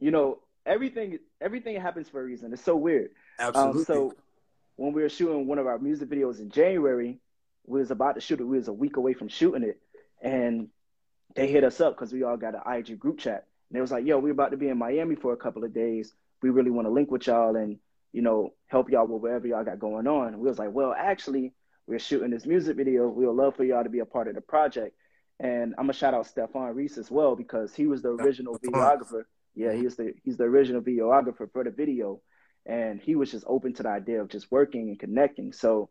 [0.00, 2.52] you know, everything everything happens for a reason.
[2.52, 3.10] It's so weird.
[3.38, 3.78] Absolutely.
[3.78, 4.14] Um, so
[4.74, 7.20] when we were shooting one of our music videos in January,
[7.66, 8.44] we was about to shoot it.
[8.44, 9.80] We was a week away from shooting it,
[10.20, 10.70] and
[11.36, 13.46] they hit us up because we all got an IG group chat.
[13.74, 15.74] And they was like, "Yo, we're about to be in Miami for a couple of
[15.74, 16.14] days.
[16.42, 17.80] We really want to link with y'all and
[18.12, 20.94] you know help y'all with whatever y'all got going on." And we was like, "Well,
[20.96, 21.52] actually,
[21.88, 23.08] we're shooting this music video.
[23.08, 24.94] We would love for y'all to be a part of the project."
[25.40, 29.24] And I'm gonna shout out Stefan Reese as well because he was the original videographer.
[29.56, 32.20] Yeah, he's the he's the original videographer for the video
[32.66, 35.52] and he was just open to the idea of just working and connecting.
[35.52, 35.90] So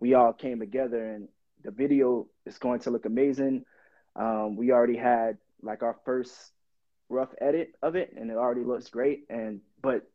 [0.00, 1.28] we all came together, and
[1.62, 3.64] the video is going to look amazing.
[4.14, 6.52] Um, we already had like our first
[7.08, 9.24] rough edit of it, and it already looks great.
[9.28, 10.08] And but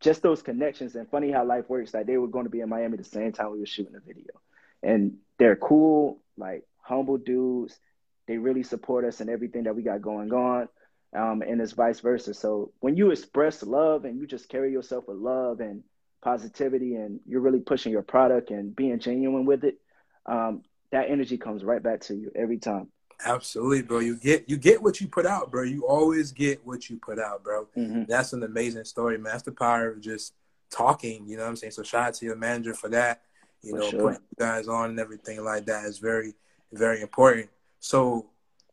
[0.00, 1.92] just those connections, and funny how life works.
[1.92, 4.00] That they were going to be in Miami the same time we were shooting the
[4.00, 4.40] video,
[4.82, 7.78] and they're cool, like humble dudes.
[8.26, 10.68] They really support us and everything that we got going on
[11.16, 12.34] um, and it's vice versa.
[12.34, 15.82] So when you express love and you just carry yourself with love and
[16.22, 19.78] positivity, and you're really pushing your product and being genuine with it,
[20.26, 22.88] um, that energy comes right back to you every time.
[23.24, 23.98] Absolutely, bro.
[23.98, 25.62] You get you get what you put out, bro.
[25.64, 27.66] You always get what you put out, bro.
[27.76, 28.06] Mhm.
[28.06, 29.32] That's an amazing story, man.
[29.32, 30.34] That's the power of just
[30.70, 31.26] talking.
[31.26, 31.72] You know what I'm saying?
[31.72, 33.22] So shout out to your manager for that.
[33.62, 34.00] You For know, sure.
[34.00, 36.34] putting you guys on and everything like that is very,
[36.72, 37.50] very important.
[37.80, 38.26] So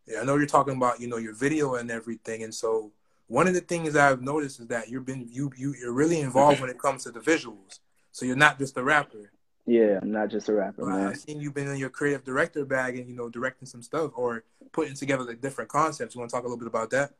[0.05, 2.91] yeah, I know you're talking about you know your video and everything, and so
[3.27, 6.61] one of the things I've noticed is that you've been you you you're really involved
[6.61, 7.79] when it comes to the visuals.
[8.11, 9.31] So you're not just a rapper.
[9.65, 11.07] Yeah, I'm not just a rapper, man.
[11.07, 14.11] I've seen you've been in your creative director bag and you know directing some stuff
[14.15, 16.13] or putting together like different concepts.
[16.13, 17.13] You want to talk a little bit about that?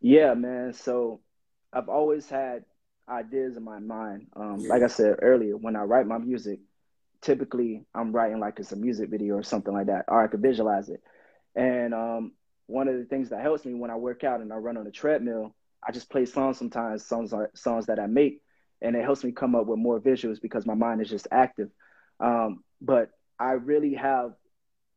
[0.00, 0.72] Yeah, man.
[0.74, 1.20] So
[1.72, 2.64] I've always had
[3.08, 4.28] ideas in my mind.
[4.36, 4.68] Um, Yeah.
[4.68, 6.60] Like I said earlier, when I write my music,
[7.20, 10.42] typically I'm writing like it's a music video or something like that, or I could
[10.42, 11.02] visualize it.
[11.56, 12.32] And um,
[12.66, 14.86] one of the things that helps me when I work out and I run on
[14.86, 15.54] a treadmill,
[15.86, 18.42] I just play songs sometimes, songs songs that I make,
[18.82, 21.70] and it helps me come up with more visuals because my mind is just active.
[22.20, 24.32] Um, but I really have,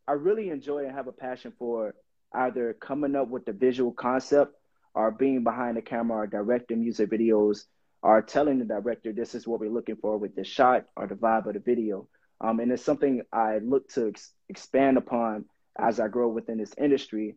[0.08, 1.94] I really enjoy and have a passion for
[2.34, 4.56] either coming up with the visual concept
[4.94, 7.66] or being behind the camera or directing music videos
[8.02, 11.16] or telling the director this is what we're looking for with the shot or the
[11.16, 12.08] vibe of the video.
[12.40, 15.46] Um, and it's something I look to ex- expand upon
[15.78, 17.36] as I grow within this industry,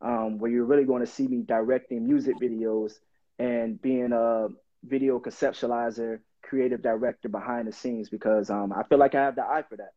[0.00, 2.92] um, where you're really going to see me directing music videos
[3.38, 4.48] and being a
[4.82, 9.44] video conceptualizer, creative director behind the scenes because um, I feel like I have the
[9.44, 9.92] eye for that.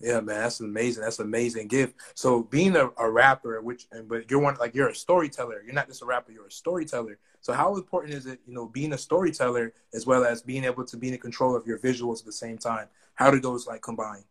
[0.00, 1.02] Yeah, man, that's amazing.
[1.02, 1.94] That's amazing gift.
[2.14, 5.62] So being a, a rapper, which but you're one like you're a storyteller.
[5.64, 6.30] You're not just a rapper.
[6.30, 7.18] You're a storyteller.
[7.40, 10.84] So how important is it, you know, being a storyteller as well as being able
[10.84, 12.86] to be in control of your visuals at the same time?
[13.14, 14.22] How do those like combine?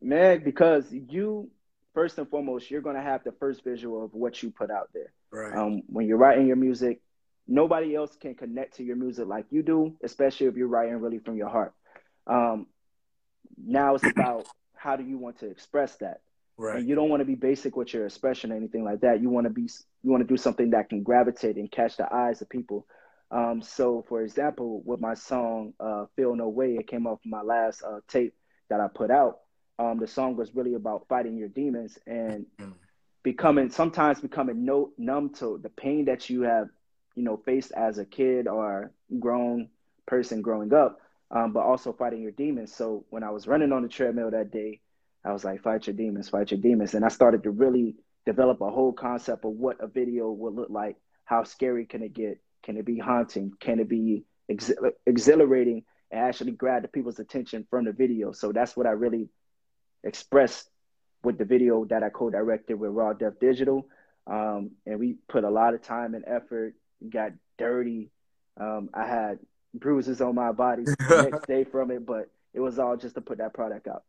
[0.00, 1.50] Man, because you
[1.92, 5.12] first and foremost, you're gonna have the first visual of what you put out there.
[5.30, 5.54] Right.
[5.54, 7.00] Um, when you're writing your music,
[7.46, 11.18] nobody else can connect to your music like you do, especially if you're writing really
[11.18, 11.74] from your heart.
[12.26, 12.66] Um,
[13.62, 16.20] now it's about how do you want to express that
[16.56, 16.78] right.
[16.78, 19.30] and you don't want to be basic with your expression or anything like that you
[19.30, 19.68] want to be
[20.02, 22.86] you want to do something that can gravitate and catch the eyes of people
[23.30, 27.40] um, so for example with my song uh, feel no way it came off my
[27.40, 28.34] last uh, tape
[28.68, 29.40] that i put out
[29.78, 32.74] um, the song was really about fighting your demons and Mm.
[33.22, 36.68] becoming sometimes becoming no, numb to the pain that you have
[37.14, 39.68] you know faced as a kid or grown
[40.06, 40.98] person growing up
[41.30, 42.74] um, but also fighting your demons.
[42.74, 44.80] So when I was running on the treadmill that day,
[45.24, 46.94] I was like, fight your demons, fight your demons.
[46.94, 50.70] And I started to really develop a whole concept of what a video would look
[50.70, 50.96] like.
[51.24, 52.38] How scary can it get?
[52.62, 53.52] Can it be haunting?
[53.58, 58.32] Can it be exhil- exhilarating and actually grab the people's attention from the video?
[58.32, 59.28] So that's what I really
[60.04, 60.68] expressed
[61.22, 63.88] with the video that I co-directed with Raw Deaf Digital.
[64.26, 66.74] Um, and we put a lot of time and effort,
[67.10, 68.10] got dirty.
[68.58, 69.38] Um, I had
[69.74, 73.20] bruises on my body the next day from it, but it was all just to
[73.20, 74.04] put that product out.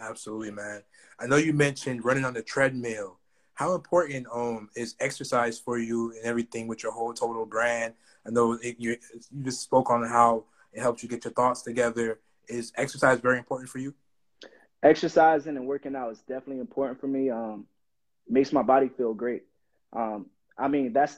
[0.00, 0.82] Absolutely, man.
[1.18, 3.18] I know you mentioned running on the treadmill.
[3.54, 7.94] How important um is exercise for you and everything with your whole total brand?
[8.24, 8.96] I know it, you
[9.32, 12.20] you just spoke on how it helps you get your thoughts together.
[12.48, 13.94] Is exercise very important for you?
[14.82, 17.30] Exercising and working out is definitely important for me.
[17.30, 17.66] Um,
[18.28, 19.42] makes my body feel great.
[19.92, 21.16] Um, I mean, that's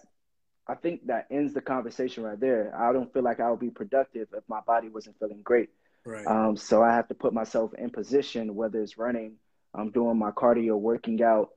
[0.70, 2.72] I think that ends the conversation right there.
[2.78, 5.70] I don't feel like I would be productive if my body wasn't feeling great.
[6.04, 6.26] Right.
[6.26, 9.34] Um, so I have to put myself in position, whether it's running,
[9.74, 11.50] I'm doing my cardio, working out,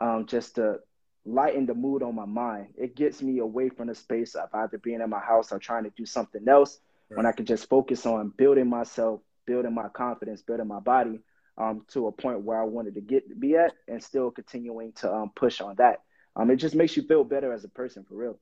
[0.00, 0.80] um, just to
[1.24, 2.74] lighten the mood on my mind.
[2.76, 5.84] It gets me away from the space of either being in my house or trying
[5.84, 7.16] to do something else Right.
[7.18, 11.20] when I can just focus on building myself, building my confidence, building my body
[11.58, 15.12] um, to a point where I wanted to get be at, and still continuing to
[15.12, 16.02] um, push on that.
[16.36, 18.38] Um, it just makes you feel better as a person for real.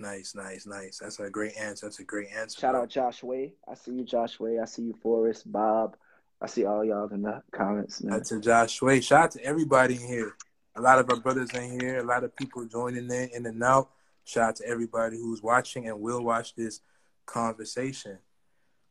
[0.00, 0.98] Nice, nice, nice.
[0.98, 1.86] That's a great answer.
[1.86, 2.58] That's a great answer.
[2.58, 2.82] Shout bro.
[2.82, 3.52] out Josh Way.
[3.70, 4.58] I see you, Josh Way.
[4.58, 5.96] I see you, Forrest, Bob.
[6.40, 8.12] I see all y'all in the comments, man.
[8.12, 9.00] Shout out to Josh Way.
[9.02, 10.34] Shout out to everybody in here.
[10.76, 11.98] A lot of our brothers in here.
[11.98, 13.90] A lot of people joining in, in and out.
[14.24, 16.80] Shout out to everybody who's watching and will watch this
[17.26, 18.18] conversation.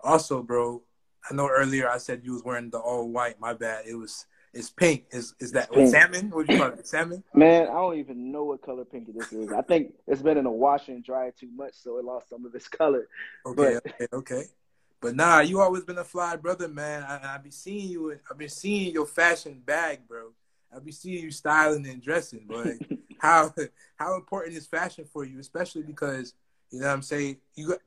[0.02, 0.84] Also, bro,
[1.30, 3.40] I know earlier I said you was wearing the all white.
[3.40, 3.86] My bad.
[3.88, 5.06] It was it's pink.
[5.12, 5.92] Is is that pink.
[5.92, 6.30] salmon?
[6.32, 6.88] What do you call it?
[6.88, 7.24] Salmon?
[7.34, 9.52] Man, I don't even know what color pinky this is.
[9.52, 12.46] I think it's been in a washer and dryer too much, so it lost some
[12.46, 13.08] of its color.
[13.46, 14.44] Okay, But- okay, okay.
[15.02, 17.04] But nah, you always been a fly brother, man.
[17.04, 18.20] I, I be seeing you.
[18.30, 20.32] I've been seeing your fashion bag, bro.
[20.76, 22.68] I be seeing you styling and dressing, but
[23.20, 23.54] how
[23.96, 26.34] how important is fashion for you, especially because
[26.70, 27.80] you know what I'm saying you got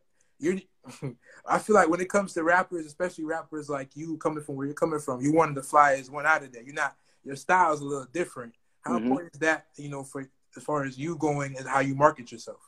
[0.43, 0.59] you're.
[1.47, 4.67] I feel like when it comes to rappers, especially rappers like you coming from where
[4.67, 6.63] you're coming from, you one of the flyest one out of there.
[6.63, 8.55] You're not your style is a little different.
[8.83, 9.03] How Mhm.
[9.03, 12.33] important is that, you know, for as far as you going and how you market
[12.33, 12.61] yourself?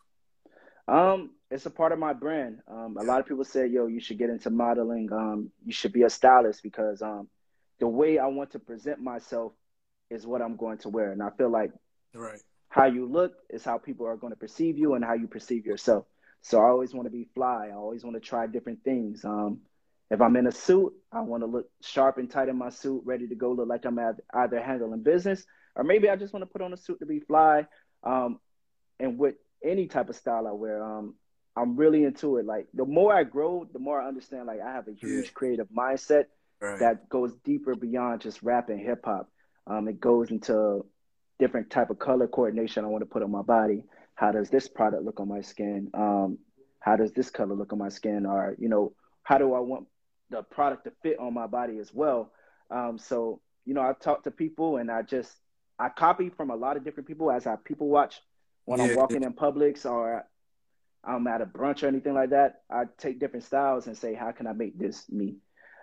[0.87, 2.63] Um, it's a part of my brand.
[2.69, 5.11] Um, a lot of people say, "Yo, you should get into modeling.
[5.13, 7.29] Um, you should be a stylist because um,
[7.81, 9.53] the way I want to present myself
[10.11, 11.73] is what I'm going to wear." And I feel like
[12.15, 12.41] Right.
[12.69, 15.65] how you look is how people are going to perceive you and how you perceive
[15.67, 16.07] yourself.
[16.45, 17.71] So I always want to be fly.
[17.73, 19.25] I always want to try different things.
[19.25, 19.61] Um,
[20.11, 23.03] if I'm in a suit, I want to look sharp and tight in my suit,
[23.07, 26.43] ready to go, look like I'm at either handling business, or maybe I just want
[26.43, 27.67] to put on a suit to be fly.
[28.03, 28.39] Um,
[29.01, 31.15] and with any type of style I wear, um,
[31.57, 32.45] I'm really into it.
[32.45, 34.47] Like the more I grow, the more I understand.
[34.47, 35.33] Like I have a huge Yeah.
[35.33, 36.27] creative mindset
[36.61, 36.79] Right.
[36.81, 39.31] that goes deeper beyond just rap and hip hop.
[39.67, 40.85] Um, it goes into
[41.39, 43.85] different type of color coordination I want to put on my body.
[44.15, 45.91] How does this product look on my skin?
[45.95, 46.39] Um,
[46.81, 48.27] how does this color look on my skin?
[48.27, 48.93] Or you know,
[49.23, 49.87] how do I want
[50.31, 52.33] the product to fit on my body as well?
[52.71, 55.33] Um, so you know, I talk to people and I just
[55.79, 58.21] I copy from a lot of different people as I people watch
[58.67, 58.87] when Yeah.
[58.89, 60.25] I'm walking in Publix or
[61.05, 62.63] I'm at a brunch or anything like that.
[62.71, 65.37] I take different styles and say, how can I make this me?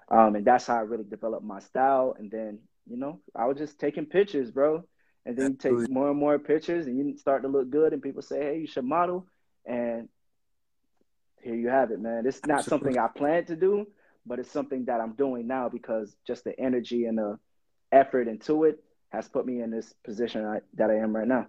[0.10, 2.16] Um, and that's how I really developed my style.
[2.18, 4.84] And then, you know, I was just taking pictures, bro.
[5.26, 8.02] And then you take more and more pictures and you start to look good and
[8.02, 9.28] people say, hey, you should model.
[9.66, 10.10] And
[11.42, 12.26] here you have it, man.
[12.26, 13.88] It's not something I planned to do,
[14.26, 17.38] but it's something that I'm doing now because just the energy and the
[17.92, 21.48] effort into it has put me in this position I, that I am right now.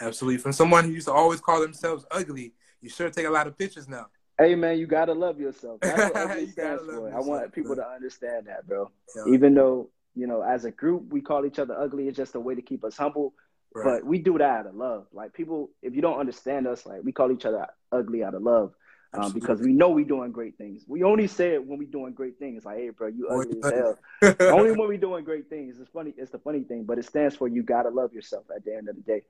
[0.00, 0.38] Absolutely.
[0.38, 3.56] From someone who used to always call themselves ugly, you sure take a lot of
[3.56, 4.06] pictures now.
[4.38, 5.78] Hey man, you gotta love yourself.
[5.80, 7.14] That's what ugly stands for.
[7.14, 7.84] I want people bro.
[7.84, 8.90] to understand that, bro.
[9.14, 9.32] Yeah.
[9.32, 12.08] Even though you know, as a group, we call each other ugly.
[12.08, 13.34] It's just a way to keep us humble.
[13.74, 14.00] Right.
[14.00, 15.06] But we do that out of love.
[15.12, 18.42] Like people, if you don't understand us, like we call each other ugly out of
[18.42, 18.72] love,
[19.12, 20.84] um, because we know we're doing great things.
[20.86, 22.64] We only say it when we're doing great things.
[22.64, 23.98] Like, hey, bro, you ugly as hell.
[24.52, 25.78] only when we're doing great things.
[25.80, 26.14] It's funny.
[26.16, 28.88] It's the funny thing, but it stands for you gotta love yourself at the end
[28.88, 29.22] of the day.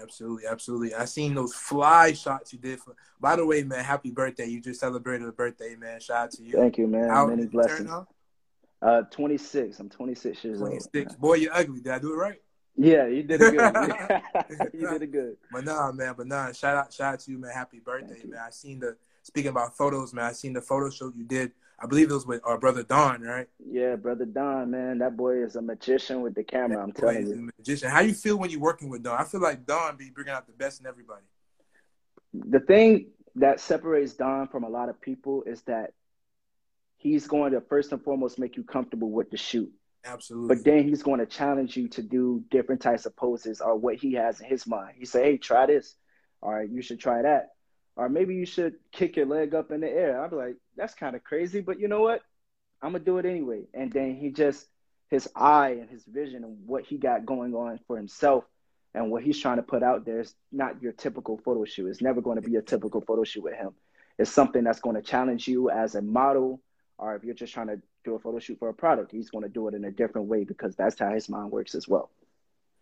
[0.00, 0.94] Absolutely, absolutely.
[0.94, 2.94] I seen those fly shots you did for.
[3.20, 4.46] By the way, man, happy birthday!
[4.46, 6.00] You just celebrated a birthday, man.
[6.00, 6.52] Shout out to you.
[6.52, 7.08] Thank you, man.
[7.08, 7.90] How Many turn blessings.
[8.86, 9.80] Uh, 26.
[9.80, 10.70] I'm 26 years old.
[10.70, 11.16] 26.
[11.16, 11.80] Boy, you're ugly.
[11.80, 12.40] Did I do it right?
[12.76, 14.70] Yeah, you did it good.
[14.74, 15.36] you did it good.
[15.50, 16.14] But nah, man.
[16.16, 16.52] But nah.
[16.52, 17.50] Shout out, shout out to you, man.
[17.52, 18.40] Happy birthday, man.
[18.46, 18.96] I seen the.
[19.24, 20.26] Speaking about photos, man.
[20.26, 21.50] I seen the photo show you did.
[21.80, 23.48] I believe it was with our brother Don, right?
[23.58, 26.80] Yeah, brother Don, man, that boy is a magician with the camera.
[26.80, 27.32] I'm telling you.
[27.32, 27.90] a magician.
[27.90, 29.18] How you feel when you're working with Don?
[29.18, 31.24] I feel like Don be bringing out the best in everybody.
[32.32, 35.92] the thing that separates Don from a lot of people is that
[36.96, 39.72] he's going to first and foremost make you comfortable with the shoot.
[40.04, 40.54] Absolutely.
[40.54, 43.96] But then he's going to challenge you to do different types of poses or what
[43.96, 44.94] he has in his mind.
[44.98, 45.94] He say, "Hey, try this,"
[46.40, 47.50] or "You should try that,"
[47.96, 50.20] or maybe you should kick your leg up in the air.
[50.22, 52.22] I'd be like, "That's kind of crazy," but you know what?
[52.80, 53.64] I'm gonna do it anyway.
[53.74, 54.68] And then he just
[55.08, 58.44] his eye and his vision and what he got going on for himself
[58.94, 61.88] and what he's trying to put out there is not your typical photo shoot.
[61.88, 63.74] It's never going to be a typical photo shoot with him.
[64.18, 66.60] It's something that's going to challenge you as a model,
[66.98, 69.42] or if you're just trying to do a photo shoot for a product, he's going
[69.42, 72.10] to do it in a different way because that's how his mind works as well.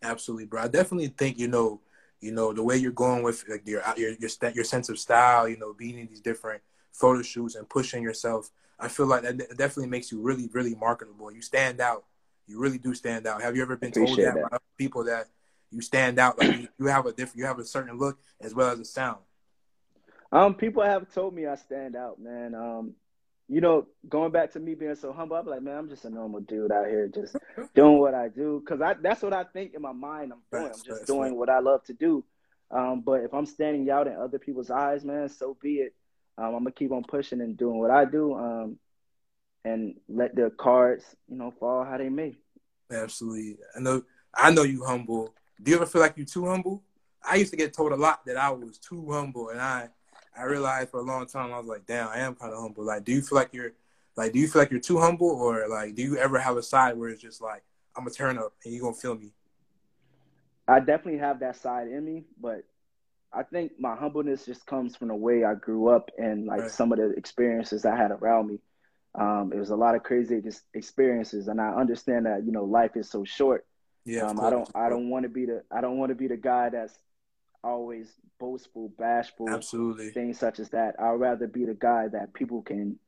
[0.02, 0.62] Absolutely, bro.
[0.62, 1.80] I definitely think you know,
[2.20, 4.98] you know, the way you're going with like your your your, st- your sense of
[4.98, 6.62] style, you know, being in these different
[6.92, 8.50] photo shoots and pushing yourself.
[8.78, 11.32] I feel like that de- definitely makes you really, really marketable.
[11.32, 12.04] You stand out.
[12.46, 13.42] You really do stand out.
[13.42, 14.50] Have you ever been told that, that.
[14.50, 15.28] by other people that
[15.70, 16.38] you stand out?
[16.38, 18.84] Like you, you have a different, you have a certain look as well as a
[18.84, 19.18] sound.
[20.30, 22.54] Um, people have told me I stand out, man.
[22.54, 22.94] Um,
[23.48, 26.10] you know, going back to me being so humble, I'm like, man, I'm just a
[26.10, 27.36] normal dude out here, just
[27.74, 30.32] doing what I do, because I that's what I think in my mind.
[30.32, 30.72] I'm doing.
[30.72, 31.38] I'm just doing facts.
[31.38, 32.24] what I love to do.
[32.70, 35.94] Um, but if I'm standing out in other people's eyes, man, so be it.
[36.38, 38.34] Um, I'm gonna keep on pushing and doing what I do.
[38.34, 38.78] Um,
[39.64, 42.34] and let the cards, you know, fall how they may.
[42.90, 43.56] Absolutely.
[43.76, 44.02] I know.
[44.34, 45.34] I know you humble.
[45.62, 46.82] Do you ever feel like you're too humble?
[47.22, 49.88] I used to get told a lot that I was too humble, and I,
[50.36, 52.84] I realized for a long time I was like, damn, I am kind of humble.
[52.84, 53.72] Like, do you feel like you're,
[54.16, 56.62] like, do you feel like you're too humble, or like, do you ever have a
[56.62, 57.62] side where it's just like,
[57.96, 59.32] I'm gonna turn up and you're gonna feel me?
[60.66, 62.64] I definitely have that side in me, but
[63.32, 66.70] I think my humbleness just comes from the way I grew up and like Right.
[66.70, 68.60] some of the experiences I had around me.
[69.14, 72.64] Um, it was a lot of crazy ex- experiences, and I understand that you know
[72.64, 73.66] life is so short.
[74.04, 74.26] Yeah.
[74.28, 74.68] Um, I don't.
[74.74, 76.98] I don't want to be the I don't want to be the guy that's
[77.64, 80.10] always boastful, bashful, Absolutely.
[80.10, 80.96] things such as that.
[81.00, 82.98] I'd rather be the guy that people can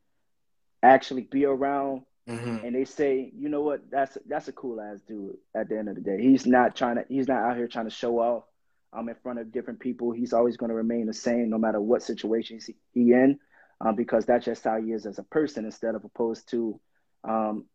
[0.83, 5.01] actually be around hmm and they say, you know what, that's that's a cool ass
[5.07, 5.37] dude.
[5.55, 7.87] At the end of the day, he's not trying to, he's not out here trying
[7.89, 8.45] to show off.
[8.93, 11.81] Um, in front of different people, he's always going to remain the same no matter
[11.81, 13.39] what situation he's he in,
[13.81, 15.65] um, because that's just how he is as a person.
[15.65, 16.81] Instead of opposed to,
[17.25, 17.67] um,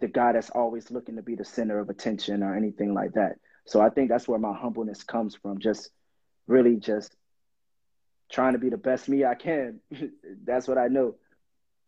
[0.00, 3.36] the guy that's always looking to be the center of attention or anything like that.
[3.66, 5.58] So I think that's where my humbleness comes from.
[5.58, 5.90] Just
[6.46, 7.14] really just
[8.30, 9.80] trying to be the best me I can.
[10.44, 11.16] that's what I know.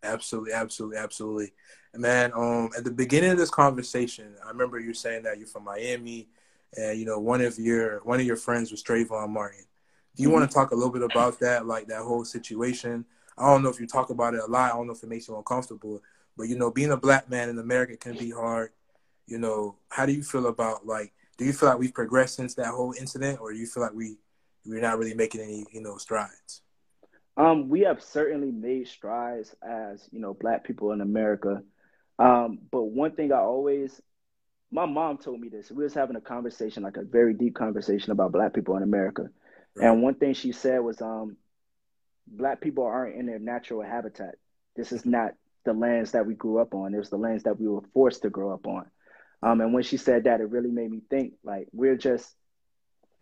[0.02, 1.52] Absolutely, absolutely, absolutely.
[1.94, 5.64] Man, um, at the beginning of this conversation, I remember you saying that you're from
[5.64, 6.28] Miami,
[6.76, 9.64] and you know one of your one of your friends was Trayvon Martin.
[10.14, 13.04] Do you want to talk a little bit about that, like that whole situation?
[13.36, 14.72] I don't know if you talk about it a lot.
[14.72, 16.02] I don't know if it makes you uncomfortable,
[16.36, 18.70] but you know, being a black man in America can be hard.
[19.26, 21.12] You know, how do you feel about like?
[21.36, 23.94] Do you feel like we've progressed since that whole incident, or do you feel like
[23.94, 24.18] we
[24.64, 26.62] we're not really making any you know strides?
[27.36, 31.62] Um, we have certainly made strides as you know black people in America.
[32.18, 34.00] Um, but one thing I always,
[34.72, 35.70] my mom told me this.
[35.70, 39.28] We was having a conversation, like a very deep conversation about black people in America,
[39.76, 41.36] and one thing she said was, um,
[42.26, 44.34] black people aren't in their natural habitat.
[44.76, 45.34] This is not
[45.64, 46.94] the lands that we grew up on.
[46.94, 48.86] It was the lands that we were forced to grow up on.
[49.42, 52.34] Um, and when she said that, it really made me think like we're just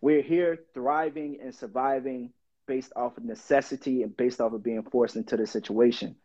[0.01, 2.31] we're here thriving and surviving
[2.67, 6.15] based off of necessity and based off of being forced into the situation.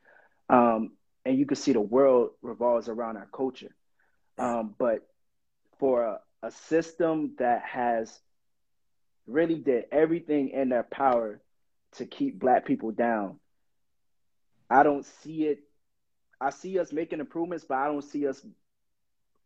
[0.49, 0.93] Um,
[1.25, 3.75] and you can see the world revolves around our culture.
[4.39, 5.07] Um, but
[5.79, 8.21] for a, a system that has
[9.27, 11.41] really did everything in their power
[11.93, 13.39] to keep black people down.
[14.69, 15.61] I don't see it.
[16.41, 18.45] I see us making improvements, but I don't see us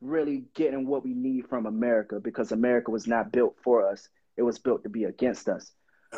[0.00, 4.08] really getting what we need from America because America was not built for us.
[4.36, 5.72] It was built to be against us.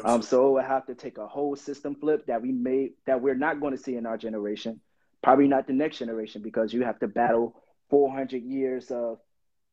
[0.05, 3.21] Um, so it would have to take a whole system flip that we made that
[3.21, 4.81] we're not going to see in our generation,
[5.23, 9.19] probably not the next generation, because you have to battle 400 years of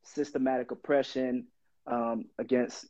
[0.04, 1.48] systematic oppression
[1.88, 2.86] um, against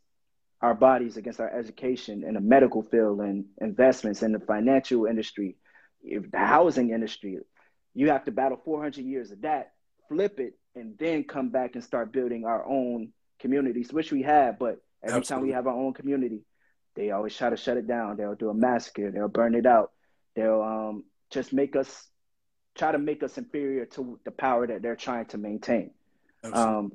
[0.61, 5.57] our bodies, against our education in the medical field and investments in the financial industry,
[6.03, 7.39] the housing industry.
[7.93, 9.73] You have to battle 400 years of that,
[10.07, 14.59] flip it, and then come back and start building our own communities, which we have.
[14.59, 15.27] But every Absolutely.
[15.27, 16.41] time we have our own community,
[16.95, 18.17] they always try to shut it down.
[18.17, 19.11] They'll do a massacre.
[19.11, 19.91] They'll burn it out.
[20.35, 22.07] They'll um, just make us
[22.75, 25.91] try to make us inferior to the power that they're trying to maintain.
[26.43, 26.91] Um,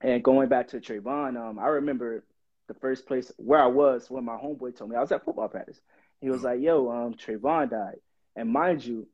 [0.00, 2.24] and going back to Trayvon, um, I remember
[2.68, 5.48] the first place where I was when my homeboy told me I was at football
[5.48, 5.80] practice.
[6.20, 6.46] He was mm-hmm.
[6.46, 7.98] like, "Yo, um, Trayvon died,"
[8.36, 9.08] and mind you,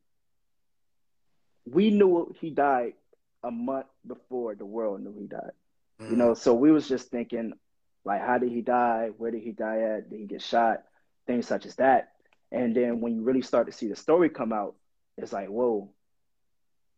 [1.65, 2.93] we knew he died
[3.43, 5.51] a month before the world knew he died.
[5.99, 6.11] Mm-hmm.
[6.11, 7.53] You know, so we was just thinking,
[8.05, 9.09] like, how did he die?
[9.17, 10.09] Where did he die at?
[10.09, 10.83] Did he get shot?
[11.27, 12.11] Things such as that.
[12.51, 14.75] And then when you really start to see the story come out,
[15.17, 15.89] it's like, whoa,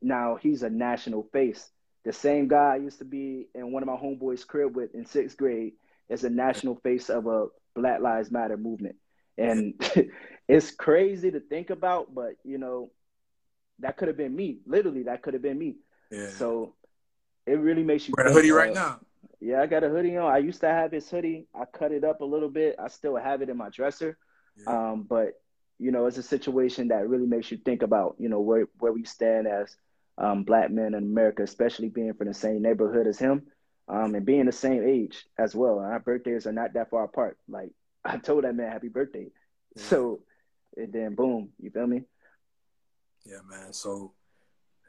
[0.02, 1.70] now he's a national face.
[2.04, 5.06] The same guy I used to be in one of my homeboys' crib with in
[5.06, 5.74] sixth grade
[6.10, 8.96] is a national face of a Black Lives Matter movement.
[9.38, 9.74] And
[10.48, 12.92] it's crazy to think about, but you know,
[13.80, 14.60] that could have been me.
[14.66, 15.78] Literally, that could have been me.
[16.12, 16.30] Yeah.
[16.30, 16.74] So
[17.46, 18.14] it really makes you.
[18.18, 19.00] Wear a hoodie right uh, now.
[19.40, 20.32] Yeah, I got a hoodie on.
[20.32, 21.48] I used to have his hoodie.
[21.54, 22.76] I cut it up a little bit.
[22.80, 24.18] I still have it in my dresser.
[24.58, 24.92] Yeah.
[24.92, 25.34] Um, but
[25.80, 28.92] you know, it's a situation that really makes you think about, you know, where where
[28.92, 29.76] we stand as
[30.18, 33.44] um, black men in America, especially being from the same neighborhood as him,
[33.88, 35.80] um, and being the same age as well.
[35.80, 37.38] Our birthdays are not that far apart.
[37.48, 37.70] Like
[38.06, 39.28] I told that man, happy birthday.
[39.76, 39.84] Yeah.
[39.84, 40.22] So,
[40.76, 42.04] and then boom, you feel me?
[43.24, 43.74] Yeah, man.
[43.74, 44.14] So,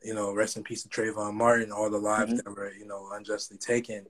[0.02, 2.48] you know, rest in peace to Trayvon Martin, all the lives mm-hmm.
[2.48, 4.06] that were, you know, unjustly taken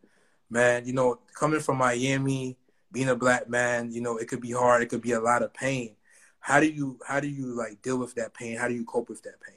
[0.51, 2.57] man, you know, coming from Miami,
[2.93, 4.83] being a black man, you know, it could be hard.
[4.83, 5.95] It could be a lot of pain.
[6.41, 8.57] How do you how do you like deal with that pain?
[8.57, 9.57] How do you cope with that pain?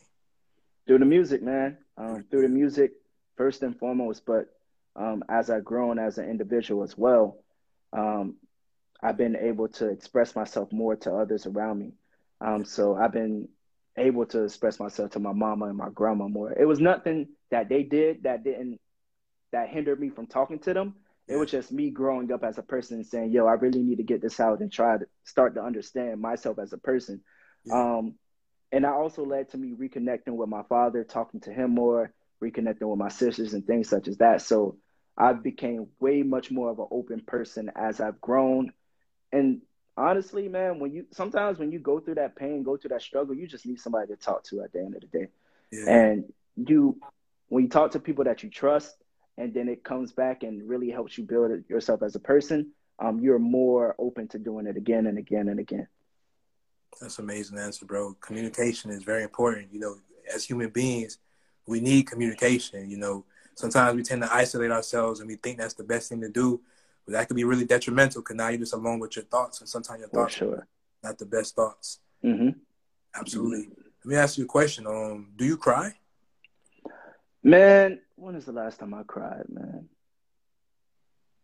[0.87, 1.77] Through the music, man.
[1.97, 2.93] Um, through the music,
[3.37, 4.25] first and foremost.
[4.25, 4.47] But
[4.95, 7.37] um, as I've grown as an individual as well,
[7.93, 8.35] um,
[9.01, 11.93] I've been able to express myself more to others around me.
[12.41, 13.47] Um, so I've been
[13.97, 16.51] able to express myself to my mama and my grandma more.
[16.51, 18.79] It was nothing that they did that didn't
[19.51, 20.95] that hindered me from talking to them.
[21.27, 23.97] It was just me growing up as a person and saying, "Yo, I really need
[23.97, 27.21] to get this out and try to start to understand myself as a person."
[27.63, 27.97] Yeah.
[27.97, 28.15] Um,
[28.71, 32.89] and that also led to me reconnecting with my father, talking to him more, reconnecting
[32.89, 34.41] with my sisters, and things such as that.
[34.41, 34.77] So
[35.17, 38.73] I became way much more of an open person as I've grown.
[39.31, 39.61] And
[39.97, 43.35] honestly, man, when you sometimes when you go through that pain, go through that struggle,
[43.35, 45.27] you just need somebody to talk to at the end of the day.
[45.71, 45.89] Yeah.
[45.89, 46.99] And you,
[47.47, 48.95] when you talk to people that you trust,
[49.41, 53.19] and then it comes back and really helps you build yourself as a person, um,
[53.19, 55.87] you're more open to doing it again and again and again.
[57.01, 58.13] That's amazing answer, bro.
[58.21, 59.69] Communication is very important.
[59.73, 59.95] You know,
[60.31, 61.17] as human beings,
[61.65, 62.87] we need communication.
[62.87, 63.25] You know,
[63.55, 66.61] sometimes we tend to isolate ourselves and we think that's the best thing to do,
[67.05, 69.67] but that could be really detrimental because now you're just alone with your thoughts, and
[69.67, 70.53] sometimes your thoughts sure.
[70.53, 70.67] are
[71.03, 71.97] not the best thoughts.
[72.23, 72.49] Mm-hmm.
[73.15, 73.63] Absolutely.
[73.63, 73.81] Mm-hmm.
[74.05, 74.85] Let me ask you a question.
[74.85, 75.95] Um, do you cry?
[77.43, 79.89] Man, when is the last time I cried, man?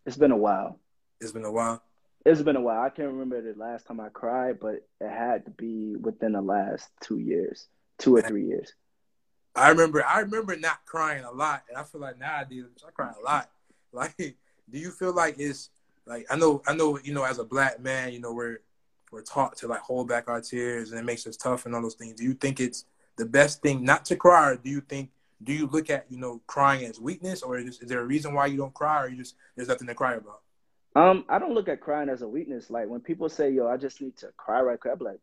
[0.06, 0.80] It's been a while.
[1.20, 1.82] It's been a while.
[2.24, 2.84] It's been a while.
[2.84, 6.42] I can't remember the last time I cried, but it had to be within the
[6.42, 7.68] last two years,
[7.98, 8.74] two or three years.
[9.56, 10.06] I remember.
[10.06, 12.88] I remember not crying a lot, and I feel like nowadays I do.
[12.88, 13.50] I cry a lot.
[13.94, 15.70] Like, do you feel like it's
[16.06, 18.60] like I know, I know, you know, as a black man, you know, we're
[19.12, 21.82] we're taught to like hold back our tears, and it makes us tough and all
[21.82, 22.14] those things.
[22.14, 25.10] Do you think it's the best thing not to cry, or do you think
[25.44, 28.34] do you look at you know crying as weakness, or is, is there a reason
[28.34, 30.42] why you don't cry, or you just there's nothing to cry about?
[30.96, 32.70] Um, I don't look at crying as a weakness.
[32.70, 35.20] Like when people say, "Yo, I just need to cry right quick," I'm like,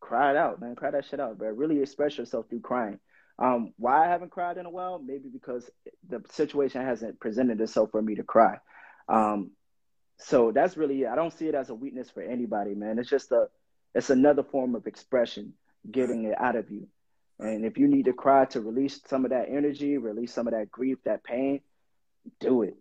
[0.00, 0.76] "Cry it out, man.
[0.76, 1.50] Cry that shit out, bro.
[1.50, 2.98] Really express yourself through crying."
[3.38, 4.98] Um, why I haven't cried in a while?
[4.98, 5.70] Maybe because
[6.08, 8.58] the situation hasn't presented itself for me to cry.
[9.08, 9.52] Um,
[10.18, 12.98] so that's really I don't see it as a weakness for anybody, man.
[12.98, 13.48] It's just a
[13.94, 15.54] it's another form of expression,
[15.90, 16.88] getting it out of you.
[17.40, 20.54] And if you need to cry to release some of that energy, release some of
[20.54, 21.60] that grief, that pain,
[22.40, 22.76] do it.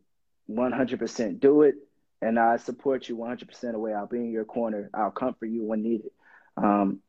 [0.49, 1.75] 100% do it.
[2.21, 3.93] And I support you 100% of the way.
[3.93, 4.89] I'll be in your corner.
[4.93, 6.09] I'll comfort you when needed.
[6.55, 7.01] Um,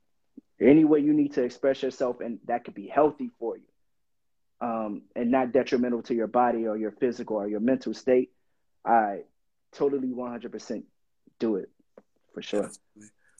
[0.61, 3.63] any way you need to express yourself, and that could be healthy for you
[4.61, 8.33] um, and not detrimental to your body or your physical or your mental state,
[8.85, 9.21] I
[9.73, 10.83] totally 100%
[11.39, 11.71] do it
[12.35, 12.71] for sure.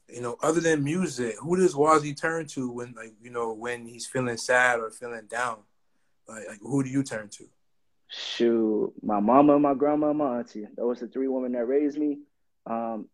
[0.09, 3.87] You know, other than music, who does Waasi turn to when, like, you know, when
[3.87, 5.59] he's feeling sad or feeling down?
[6.27, 7.45] Like, like who do you turn to?
[8.09, 10.67] Shoot, my mama, my grandma, my auntie.
[10.77, 12.21] Those are the three women that raised me,
[12.67, 13.07] um,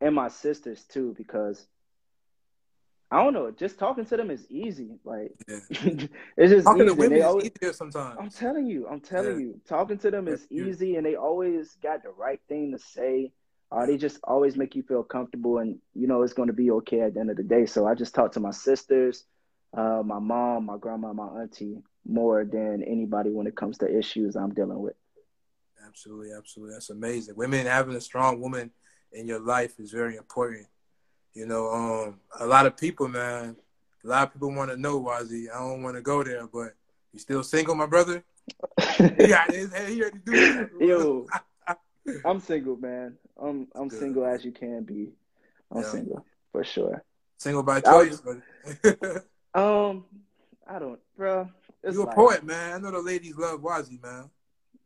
[0.00, 1.14] and my sisters too.
[1.16, 1.64] Because
[3.12, 4.98] I don't know, just talking to them is easy.
[5.04, 5.60] Like Yeah.
[5.70, 8.18] it's just Talking to women always, easier sometimes.
[8.20, 9.46] I'm telling you, I'm telling Yeah.
[9.46, 13.32] you, talking to them is easy, and they always got the right thing to say.
[13.74, 16.70] Uh, they just always make you feel comfortable, and you know it's going to be
[16.70, 17.66] okay at the end of the day.
[17.66, 19.24] So I just talk to my sisters,
[19.76, 24.36] uh, my mom, my grandma, my auntie more than anybody when it comes to issues
[24.36, 24.94] I'm dealing with.
[25.84, 26.74] Absolutely, absolutely.
[26.74, 27.34] That's amazing.
[27.36, 28.70] Women having a strong woman
[29.12, 30.66] in your life is very important.
[31.32, 33.56] You know, um, a lot of people, man,
[34.04, 35.46] a lot of people want to know Waasi.
[35.52, 36.74] I don't want to go there, but
[37.12, 38.22] you still single, my brother?
[39.18, 40.70] Yeah, he already do that.
[40.80, 41.26] Yo,
[42.24, 43.16] I'm single, man.
[43.40, 43.98] I'm I'm Good.
[43.98, 45.12] single as you can be.
[45.70, 45.88] I'm Yeah.
[45.90, 47.02] single for sure.
[47.38, 48.40] Single by choice, was-
[49.54, 50.04] Um,
[50.66, 51.48] I don't, bro.
[51.82, 52.74] It's you a like- poet, man.
[52.74, 54.30] I know the ladies love Waasi, man.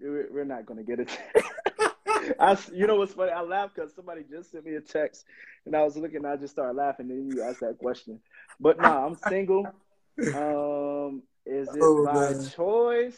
[0.00, 1.18] We're, not gonna get it.
[2.38, 3.32] I, you know what's funny?
[3.32, 5.24] I laughed because somebody just sent me a text,
[5.66, 6.24] and I was looking.
[6.24, 8.20] I just started laughing, and then you asked that question.
[8.60, 9.66] But nah, I'm single.
[10.34, 12.48] Um, is it Oh, by man.
[12.48, 13.16] choice?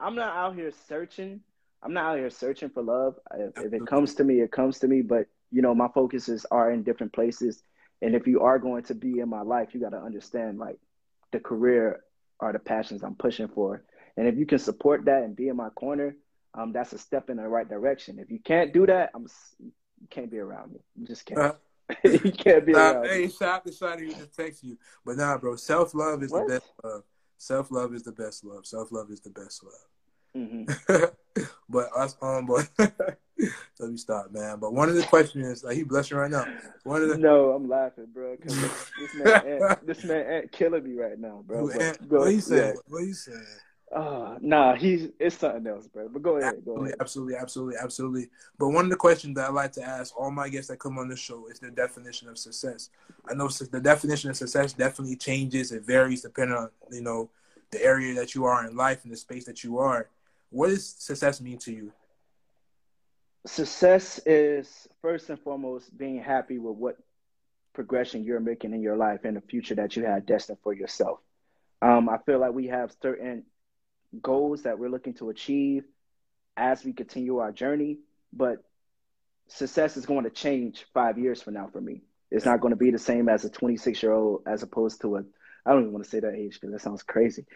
[0.00, 1.42] I'm not out here searching.
[1.82, 3.16] I'm not out here searching for love.
[3.34, 5.02] If, if it comes to me, it comes to me.
[5.02, 7.62] But you know, my focuses are in different places,
[8.02, 10.78] and if you are going to be in my life, you got to understand like
[11.32, 12.00] the career
[12.40, 13.84] are the passions I'm pushing for.
[14.16, 16.16] And if you can support that and be in my corner,
[16.54, 18.18] um, that's a step in the right direction.
[18.18, 19.26] If you can't do that, I'm
[19.58, 20.80] you can't be around me.
[20.96, 21.54] You just can't.
[22.04, 24.76] you can't be Nah, around hey, shout to Shotty who just text you.
[25.04, 26.46] But nah, bro, self love is What?
[26.46, 27.02] the best love.
[27.38, 28.66] Self love is the best love.
[28.66, 29.72] Self love is the best love.
[30.34, 30.64] Hmm
[31.68, 32.68] but us um but
[33.78, 34.58] let me stop, man.
[34.58, 36.46] But one of the questions, like he blushing right now.
[36.84, 38.36] One of the No, I'm laughing, bro.
[38.36, 38.56] Cause
[38.98, 41.66] this man, Ant, this man, Ant killing me right now, bro.
[41.66, 42.74] But Ant- go- what he said?
[42.74, 42.80] yeah.
[42.88, 43.34] What he said?
[43.92, 46.08] Oh, nah, he's it's something else, bro.
[46.08, 47.00] But go ahead, go Absolutely, ahead.
[47.00, 48.28] absolutely, absolutely, absolutely.
[48.58, 50.98] But one of the questions that I like to ask all my guests that come
[50.98, 52.90] on the show is their definition of success.
[53.28, 55.72] I know the definition of success definitely changes.
[55.72, 57.30] It varies depending on you know
[57.72, 60.08] the area that you are in life and the space that you are.
[60.50, 61.92] What does success mean to you?
[63.46, 66.96] Success is first and foremost being happy with what
[67.72, 71.20] progression you're making in your life and the future that you have destined for yourself.
[71.80, 73.44] Um, I feel like we have certain
[74.20, 75.84] goals that we're looking to achieve
[76.56, 77.98] as we continue our journey,
[78.32, 78.62] but
[79.46, 82.02] success is going to change five years from now for me.
[82.30, 85.16] It's not going to be the same as a 26 year old as opposed to
[85.16, 85.24] a,
[85.64, 87.46] I don't even want to say that age because that sounds crazy.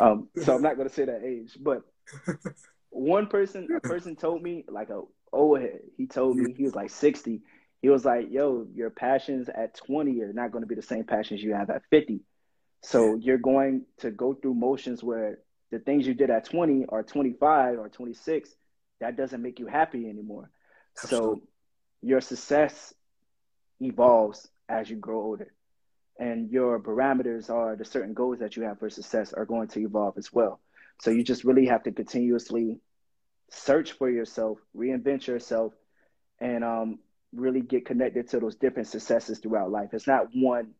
[0.00, 1.82] Um, so I'm not going to say that age, but
[2.90, 5.02] one person, a person told me, like a
[5.32, 7.42] old head, he told me, he was like 60.
[7.82, 11.04] He was like, yo, your passions at 20 are not going to be the same
[11.04, 12.20] passions you have at 50.
[12.82, 15.38] So you're going to go through motions where
[15.70, 18.50] the things you did at 20 or 25 or 26,
[19.00, 20.50] that doesn't make you happy anymore.
[20.94, 21.42] So
[22.00, 22.94] your success
[23.80, 25.52] evolves as you grow older.
[26.18, 29.80] And your parameters are the certain goals that you have for success are going to
[29.80, 30.60] evolve as well.
[31.00, 32.80] So you just really have to continuously
[33.50, 35.72] search for yourself, reinvent yourself,
[36.40, 36.98] and um,
[37.34, 39.90] really get connected to those different successes throughout life.
[39.92, 40.74] It's not one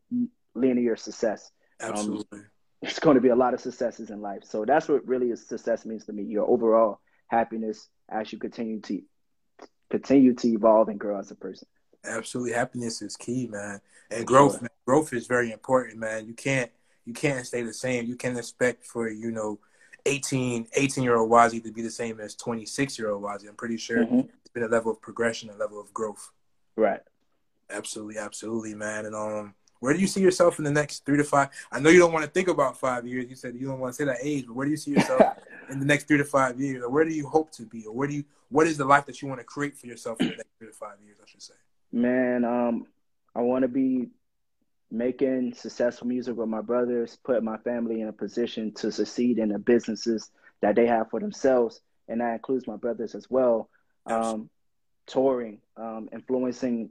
[0.53, 1.51] linear success.
[1.79, 2.41] Absolutely.
[2.81, 4.43] It's going to be a lot of successes in life.
[4.43, 6.23] So that's what really is success means to me.
[6.23, 9.01] Your overall happiness as you continue to
[9.89, 11.67] continue to evolve and grow as a person.
[12.03, 14.61] Absolutely, happiness is key, man, and growth.
[14.61, 16.27] Man, growth is very important, man.
[16.27, 16.71] You can't
[17.05, 18.05] you can't stay the same.
[18.05, 19.59] You can't expect for you know
[20.05, 23.47] 18, 18 year old Waasi to be the same as twenty six year old Waasi.
[23.49, 24.27] I'm pretty sure Mhm.
[24.41, 26.31] it's been a level of progression, a level of growth.
[26.75, 27.01] Right.
[27.69, 29.05] Absolutely, absolutely, man.
[29.07, 31.49] And um, where do you see yourself in the next three to five?
[31.71, 33.27] I know you don't want to think about five years.
[33.29, 35.21] You said you don't want to say that age, but where do you see yourself
[35.69, 37.93] in the next three to five years, or where do you hope to be, or
[37.95, 40.27] where do you what is the life that you want to create for yourself in
[40.27, 41.17] the next three to five years?
[41.21, 41.55] I should say.
[41.91, 42.85] Man, um,
[43.35, 44.09] I want to be
[44.97, 49.49] making successful music with my brothers, put my family in a position to succeed in
[49.49, 50.29] the businesses
[50.61, 53.69] that they have for themselves, and that includes my brothers as well.
[54.05, 54.49] Um,
[55.07, 56.89] touring, um, influencing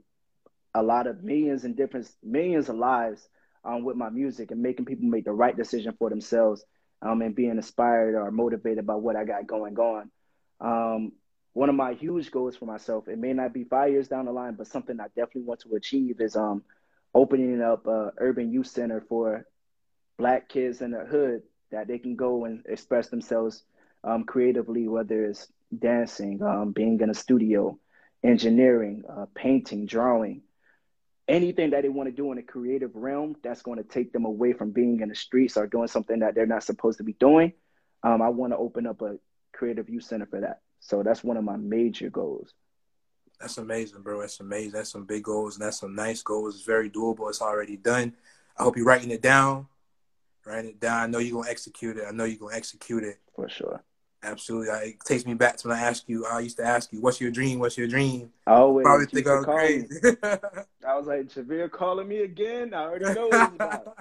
[0.73, 3.27] a lot of millions and different millions of lives
[3.63, 6.63] um, with my music, and making people make the right decision for themselves,
[7.01, 10.11] um, and being inspired or motivated by what I got going on.
[10.59, 11.11] Um,
[11.53, 14.31] one of my huge goals for myself, it may not be five years down the
[14.31, 16.63] line, but something I definitely want to achieve is um
[17.15, 19.47] opening up a urban youth center for
[20.17, 21.41] black kids in the hood
[21.71, 23.63] that they can go and express themselves
[24.03, 25.47] um, creatively, whether it's
[25.77, 27.79] dancing, um, being in a studio,
[28.23, 30.41] engineering, uh, painting, drawing,
[31.27, 34.25] anything that they want to do in a creative realm that's going to take them
[34.25, 37.13] away from being in the streets or doing something that they're not supposed to be
[37.13, 37.53] doing.
[38.03, 39.17] Um, I want to open up a
[39.53, 40.59] creative youth center for that.
[40.81, 42.53] So that's one of my major goals.
[43.39, 44.21] That's amazing, bro.
[44.21, 44.71] That's amazing.
[44.71, 46.55] That's some big goals and that's some nice goals.
[46.55, 47.29] It's very doable.
[47.29, 48.13] It's already done.
[48.57, 49.67] I hope you're writing it down.
[50.45, 51.01] Writing it down.
[51.01, 52.05] I know you're gonna execute it.
[52.07, 53.19] I know you're gonna execute it.
[53.35, 53.83] For sure.
[54.23, 54.69] Absolutely.
[54.69, 56.99] I, it takes me back to when I asked you, I used to ask you,
[56.99, 57.59] what's your dream?
[57.59, 58.31] What's your dream?
[58.47, 59.87] I always Probably think to I'm crazy.
[60.87, 62.73] I was like, Javier calling me again.
[62.73, 63.97] I already know what it's about.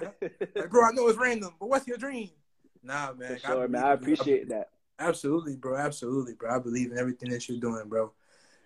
[0.54, 2.30] like, bro, I know it's random, but what's your dream?
[2.82, 3.34] Nah, man.
[3.34, 3.84] For sure, man.
[3.84, 4.70] I appreciate that.
[4.98, 5.76] Absolutely, bro.
[5.76, 6.54] Absolutely, bro.
[6.54, 8.12] I believe in everything that you're doing, bro.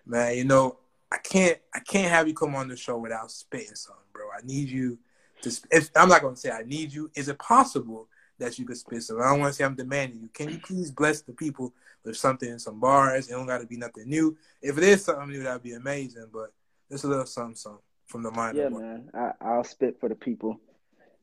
[0.09, 0.77] Man, you know,
[1.11, 4.23] I can't I can't have you come on the show without spitting something, bro.
[4.35, 4.97] I need you
[5.43, 7.11] to if, I'm not gonna say I need you.
[7.15, 8.07] Is it possible
[8.39, 9.23] that you could spit something?
[9.23, 10.29] I don't want to say I'm demanding you.
[10.33, 13.27] Can you please bless the people with something, in some bars?
[13.27, 14.35] It don't gotta be nothing new.
[14.63, 16.53] If it is something new, that'd be amazing, but
[16.91, 19.11] just a little something, something from the mind Yeah, of man.
[19.13, 20.59] I, I'll spit for the people.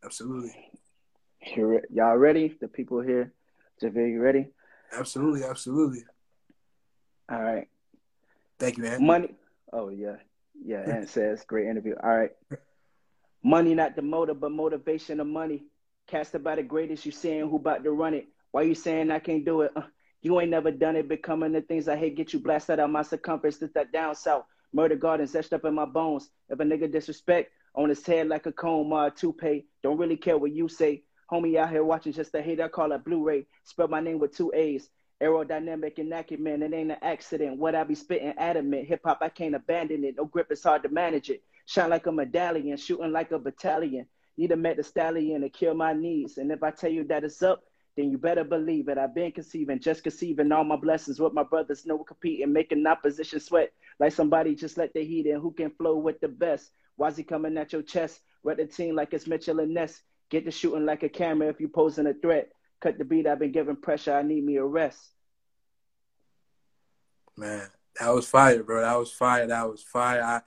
[0.05, 0.55] Absolutely.
[1.91, 2.57] Y'all ready?
[2.61, 3.33] The people here.
[3.83, 4.47] Javier, you ready?
[4.97, 6.05] Absolutely, absolutely.
[7.29, 7.67] All right.
[8.59, 9.05] Thank you, man.
[9.05, 9.35] Money.
[9.73, 10.17] Oh yeah,
[10.65, 10.89] yeah.
[10.89, 11.95] And says great interview.
[12.03, 12.31] All right.
[13.43, 15.65] Money not the motive, but motivation of money.
[16.07, 18.27] Casted by the greatest, you saying who about to run it?
[18.53, 19.73] Why you saying I can't do it?
[19.75, 19.83] Uh,
[20.23, 21.09] you ain't never done it.
[21.09, 23.59] Becoming the things I hate, get you blasted out my circumference.
[23.59, 24.45] This that down south.
[24.73, 26.31] Murder gardens etched up in my bones.
[26.49, 30.17] If a nigga disrespect on his head like a comb or a toupee, don't really
[30.17, 31.03] care what you say.
[31.31, 32.61] Homie out here watching just the hate.
[32.61, 33.47] I call it Blu-ray.
[33.65, 34.89] Spell my name with two A's.
[35.23, 37.59] Aerodynamic and acumen, it ain't an accident.
[37.59, 38.87] What I be spitting adamant.
[38.87, 40.17] Hip hop, I can't abandon it.
[40.17, 41.43] No grip, it's hard to manage it.
[41.65, 44.07] Shine like a medallion, shooting like a battalion.
[44.37, 46.37] Need a met the stallion to kill my needs.
[46.37, 47.65] And if I tell you that it's up,
[47.97, 48.99] then you better believe it.
[48.99, 53.41] I've been conceiving, just conceiving all my blessings with my brothers, no competing, making opposition
[53.41, 55.41] sweat like somebody just let the heat in.
[55.41, 56.73] Who can flow with the best?
[56.97, 58.21] Why's he coming at your chest?
[58.43, 60.03] Wet the team like it's Mitchell and Ness.
[60.29, 62.51] Get to shooting like a camera if you posing a threat.
[62.81, 64.15] Cut the beat, I've been giving pressure.
[64.15, 65.11] I need me a rest.
[67.37, 67.69] Man,
[67.99, 68.81] that was fire, bro.
[68.81, 69.47] That was fire.
[69.47, 70.23] That was fire.
[70.23, 70.41] I,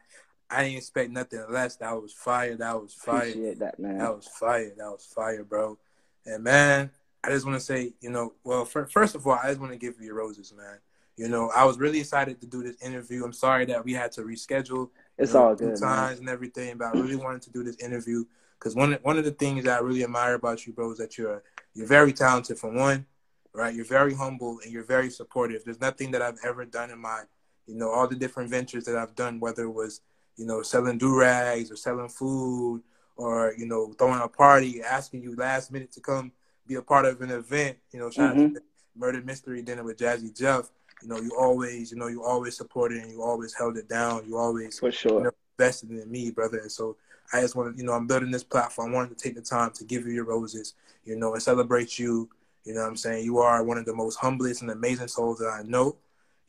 [0.50, 1.76] I didn't expect nothing less.
[1.78, 2.56] That was fire.
[2.56, 3.30] That was fire.
[3.30, 4.00] Appreciate that, man.
[4.00, 4.74] That was fire.
[4.78, 5.78] That was fire, bro.
[6.26, 6.90] And man,
[7.24, 9.72] I just want to say, you know, well, fir- first of all, I just want
[9.72, 10.80] to give you your roses, man.
[11.18, 13.26] You know, I was really excited to do this interview.
[13.26, 14.90] I'm sorry that we had to reschedule.
[15.18, 15.78] It's know, all good, man.
[15.78, 18.24] times and everything, but I really wanted to do this interview
[18.58, 21.18] because one one of the things that I really admire about you, bro, is that
[21.18, 22.58] you're you're very talented.
[22.60, 23.06] For one,
[23.54, 23.74] right?
[23.74, 25.64] You're very humble and you're very supportive.
[25.64, 27.24] There's nothing that I've ever done in my,
[27.68, 30.02] you know, all the different ventures that I've done, whether it was,
[30.38, 32.82] you know, selling do rags or selling food
[33.18, 36.32] or you know throwing a party, asking you last minute to come
[36.68, 37.78] be a part of an event.
[37.92, 38.54] You know, shout out Mhm.
[38.56, 38.62] to
[38.96, 40.70] Murder Mystery Dinner with Jazzy Jeff.
[41.02, 44.26] You know, you always, you know, you always supported and you always held it down.
[44.28, 45.18] You always For sure.
[45.18, 46.60] you know, invested in me, brother.
[46.60, 46.96] And so
[47.34, 48.92] I just wanted, you know, I'm building this platform.
[48.92, 50.74] I wanted to take the time to give you your roses,
[51.06, 52.30] you know, and celebrate you.
[52.66, 53.24] You know what I'm saying?
[53.26, 55.96] You are one of the most humblest and amazing souls that I know.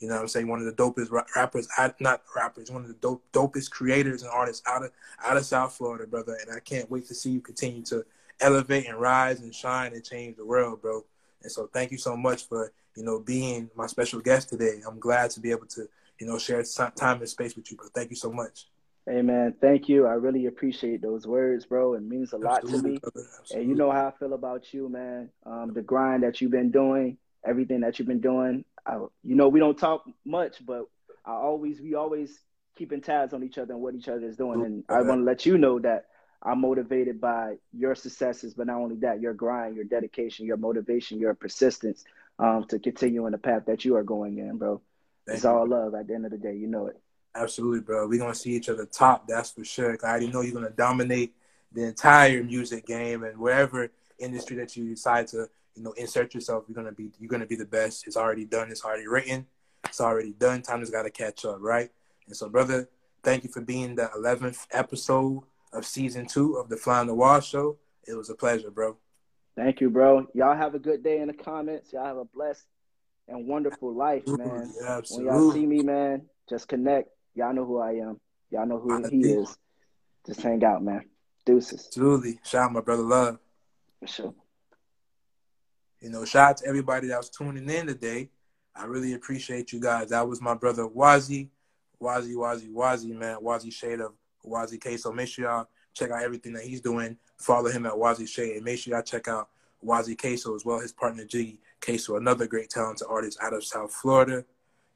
[0.01, 0.49] You know I'm saying?
[0.49, 1.69] One of the dopest ra- rappers,
[2.01, 5.75] not rappers, one of the dope, dopest creators and artists out of out of South
[5.75, 6.39] Florida, brother.
[6.41, 8.05] And I can't wait to see you continue to
[8.41, 11.05] elevate and rise and shine and change the world, bro.
[11.43, 14.81] And so thank you so much for, you know, being my special guest today.
[14.87, 15.87] I'm glad to be able to,
[16.19, 16.63] you know, share
[16.97, 17.89] time and space with you, bro.
[17.95, 18.70] Thank you so much.
[19.07, 20.07] Hey, man, thank you.
[20.07, 21.95] I really appreciate those words, bro.
[21.95, 22.99] It means a lot to me.
[22.99, 23.27] brother.
[23.51, 25.31] And you know how I feel about you, man.
[25.45, 28.65] Um, the grind that you've been doing, everything that you've been doing.
[28.87, 30.85] I, you know, we don't talk much, but
[31.25, 32.39] I always, we always
[32.77, 34.65] keeping tabs on each other and what each other is doing.
[34.65, 36.07] And I want to let you know that
[36.43, 41.19] I'm motivated by your successes, but not only that, your grind, your dedication, your motivation,
[41.19, 42.05] your persistence
[42.39, 44.81] um, to continue in the path that you are going in, bro.
[45.27, 46.55] Thank it's you, all love at the end of the day.
[46.55, 47.01] You know it.
[47.35, 48.07] Absolutely, bro.
[48.09, 49.97] We're gonna see each other top, that's for sure.
[50.03, 51.35] I already know you're gonna dominate
[51.73, 56.65] the entire music game and wherever industry that you decide to, you know, insert yourself,
[56.69, 58.07] you're gonna be you're gonna be the best.
[58.07, 59.47] It's already done, it's already written,
[59.85, 60.63] it's already done.
[60.63, 61.91] Time has gotta catch up, right?
[62.27, 62.89] And so, brother,
[63.23, 67.15] thank you for being the eleventh episode of season two of the Fly on the
[67.15, 67.79] Wall show.
[68.07, 68.97] It was a pleasure, bro.
[69.57, 70.27] Thank you, bro.
[70.35, 71.93] Y'all have a good day in the comments.
[71.93, 72.65] Y'all have a blessed
[73.29, 74.73] and wonderful life, man.
[74.87, 77.11] Absolutely, When y'all see me, man, just connect.
[77.35, 78.21] Y'all know who I am.
[78.51, 79.57] Y'all know who he is.
[80.27, 81.05] Just hang out, man.
[81.47, 81.87] Deuces.
[81.87, 82.39] Absolutely.
[82.45, 83.39] Shout out my brother Love.
[84.01, 84.35] For sure.
[86.01, 88.31] You know, shout out to everybody that was tuning in today.
[88.75, 90.11] I really appreciate you guys.
[90.11, 91.49] That was my brother Waasi,
[92.01, 94.13] Waasi, Waasi, Waasi, man, Waasi Shade of
[94.45, 94.97] Waasi K.
[94.97, 97.17] So make sure y'all check out everything that he's doing.
[97.37, 99.49] Follow him at Waasi Shade, and make sure y'all check out
[99.85, 100.81] Waasi Queso as well.
[100.81, 104.45] His partner Jiggy Queso, another great talented artist out of South Florida.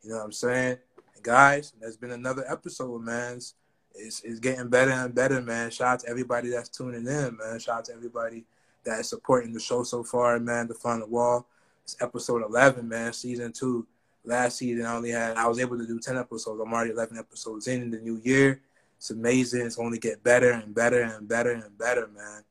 [0.03, 0.79] You know what I'm saying?
[1.25, 3.37] Guys, that's been another episode, man.
[3.37, 3.55] It's,
[3.95, 5.71] it's, it's getting better and better, man.
[5.71, 7.59] Shout out to everybody that's tuning in, man.
[7.59, 8.45] Shout out to everybody
[8.85, 10.69] that is supporting the show so far, man.
[10.69, 11.47] The the Wall.
[11.83, 13.15] It's episode 11, man.
[13.15, 13.87] Season two.
[14.23, 16.61] Last season, I only had, I was able to do 10 episodes.
[16.61, 18.61] I'm already 11 episodes in, in the new year.
[18.99, 19.63] It's amazing.
[19.65, 22.43] It's only get better and better and better and better, man.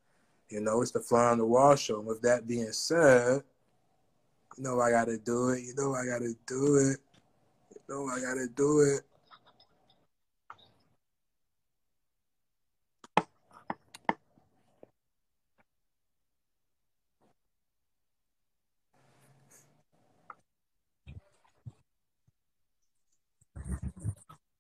[0.50, 2.00] You know, it's the Fly on the Wall show.
[2.00, 3.44] And with that being said,
[4.58, 5.62] you know I got to do it.
[5.62, 6.98] You know I got to do it.
[7.94, 9.02] You know I got to do it.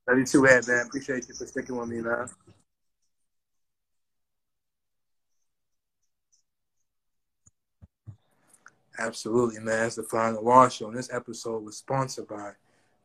[0.07, 0.85] Love you too, Ed, man.
[0.85, 2.27] Appreciate you for sticking with me, man.
[8.99, 9.87] Absolutely, man.
[9.87, 10.89] It's the Fly on the Wall show.
[10.89, 12.51] And this episode was sponsored by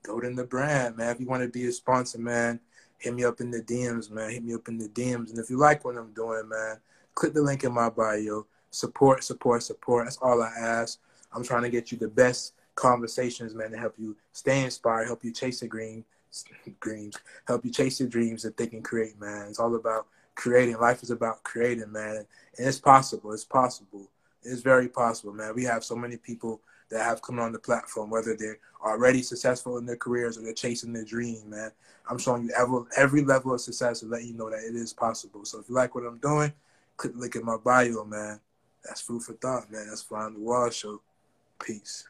[0.03, 1.11] Golden the Brand, man.
[1.11, 2.61] If you want to be a sponsor, man,
[2.99, 4.31] hit me up in the DMs, man.
[4.31, 5.31] Hit me up in the DMs.
[5.31, 6.77] And if you like what I'm doing, man,
[7.15, 8.47] click the link in my bio.
[8.71, 10.07] Support, support, support.
[10.07, 10.99] That's all I ask.
[11.33, 15.25] I'm trying to get you the best conversations, man, to help you stay inspired, help
[15.25, 16.05] you chase the green,
[16.81, 19.47] dreams, help you chase your dreams and think and create, man.
[19.49, 20.79] It's all about creating.
[20.79, 22.25] Life is about creating, man.
[22.57, 23.33] And it's possible.
[23.33, 24.09] It's possible.
[24.43, 25.55] It's very possible, man.
[25.55, 26.61] We have so many people
[26.91, 30.53] that have come on the platform, whether they're already successful in their careers or they're
[30.53, 31.71] chasing their dream, man.
[32.09, 34.93] I'm showing you every, every level of success to let you know that it is
[34.93, 35.45] possible.
[35.45, 36.53] So if you like what I'm doing,
[36.97, 38.41] click link in my bio, man.
[38.85, 39.87] That's food for thought, man.
[39.89, 41.01] That's Fly on the Wall Show.
[41.59, 42.07] Peace.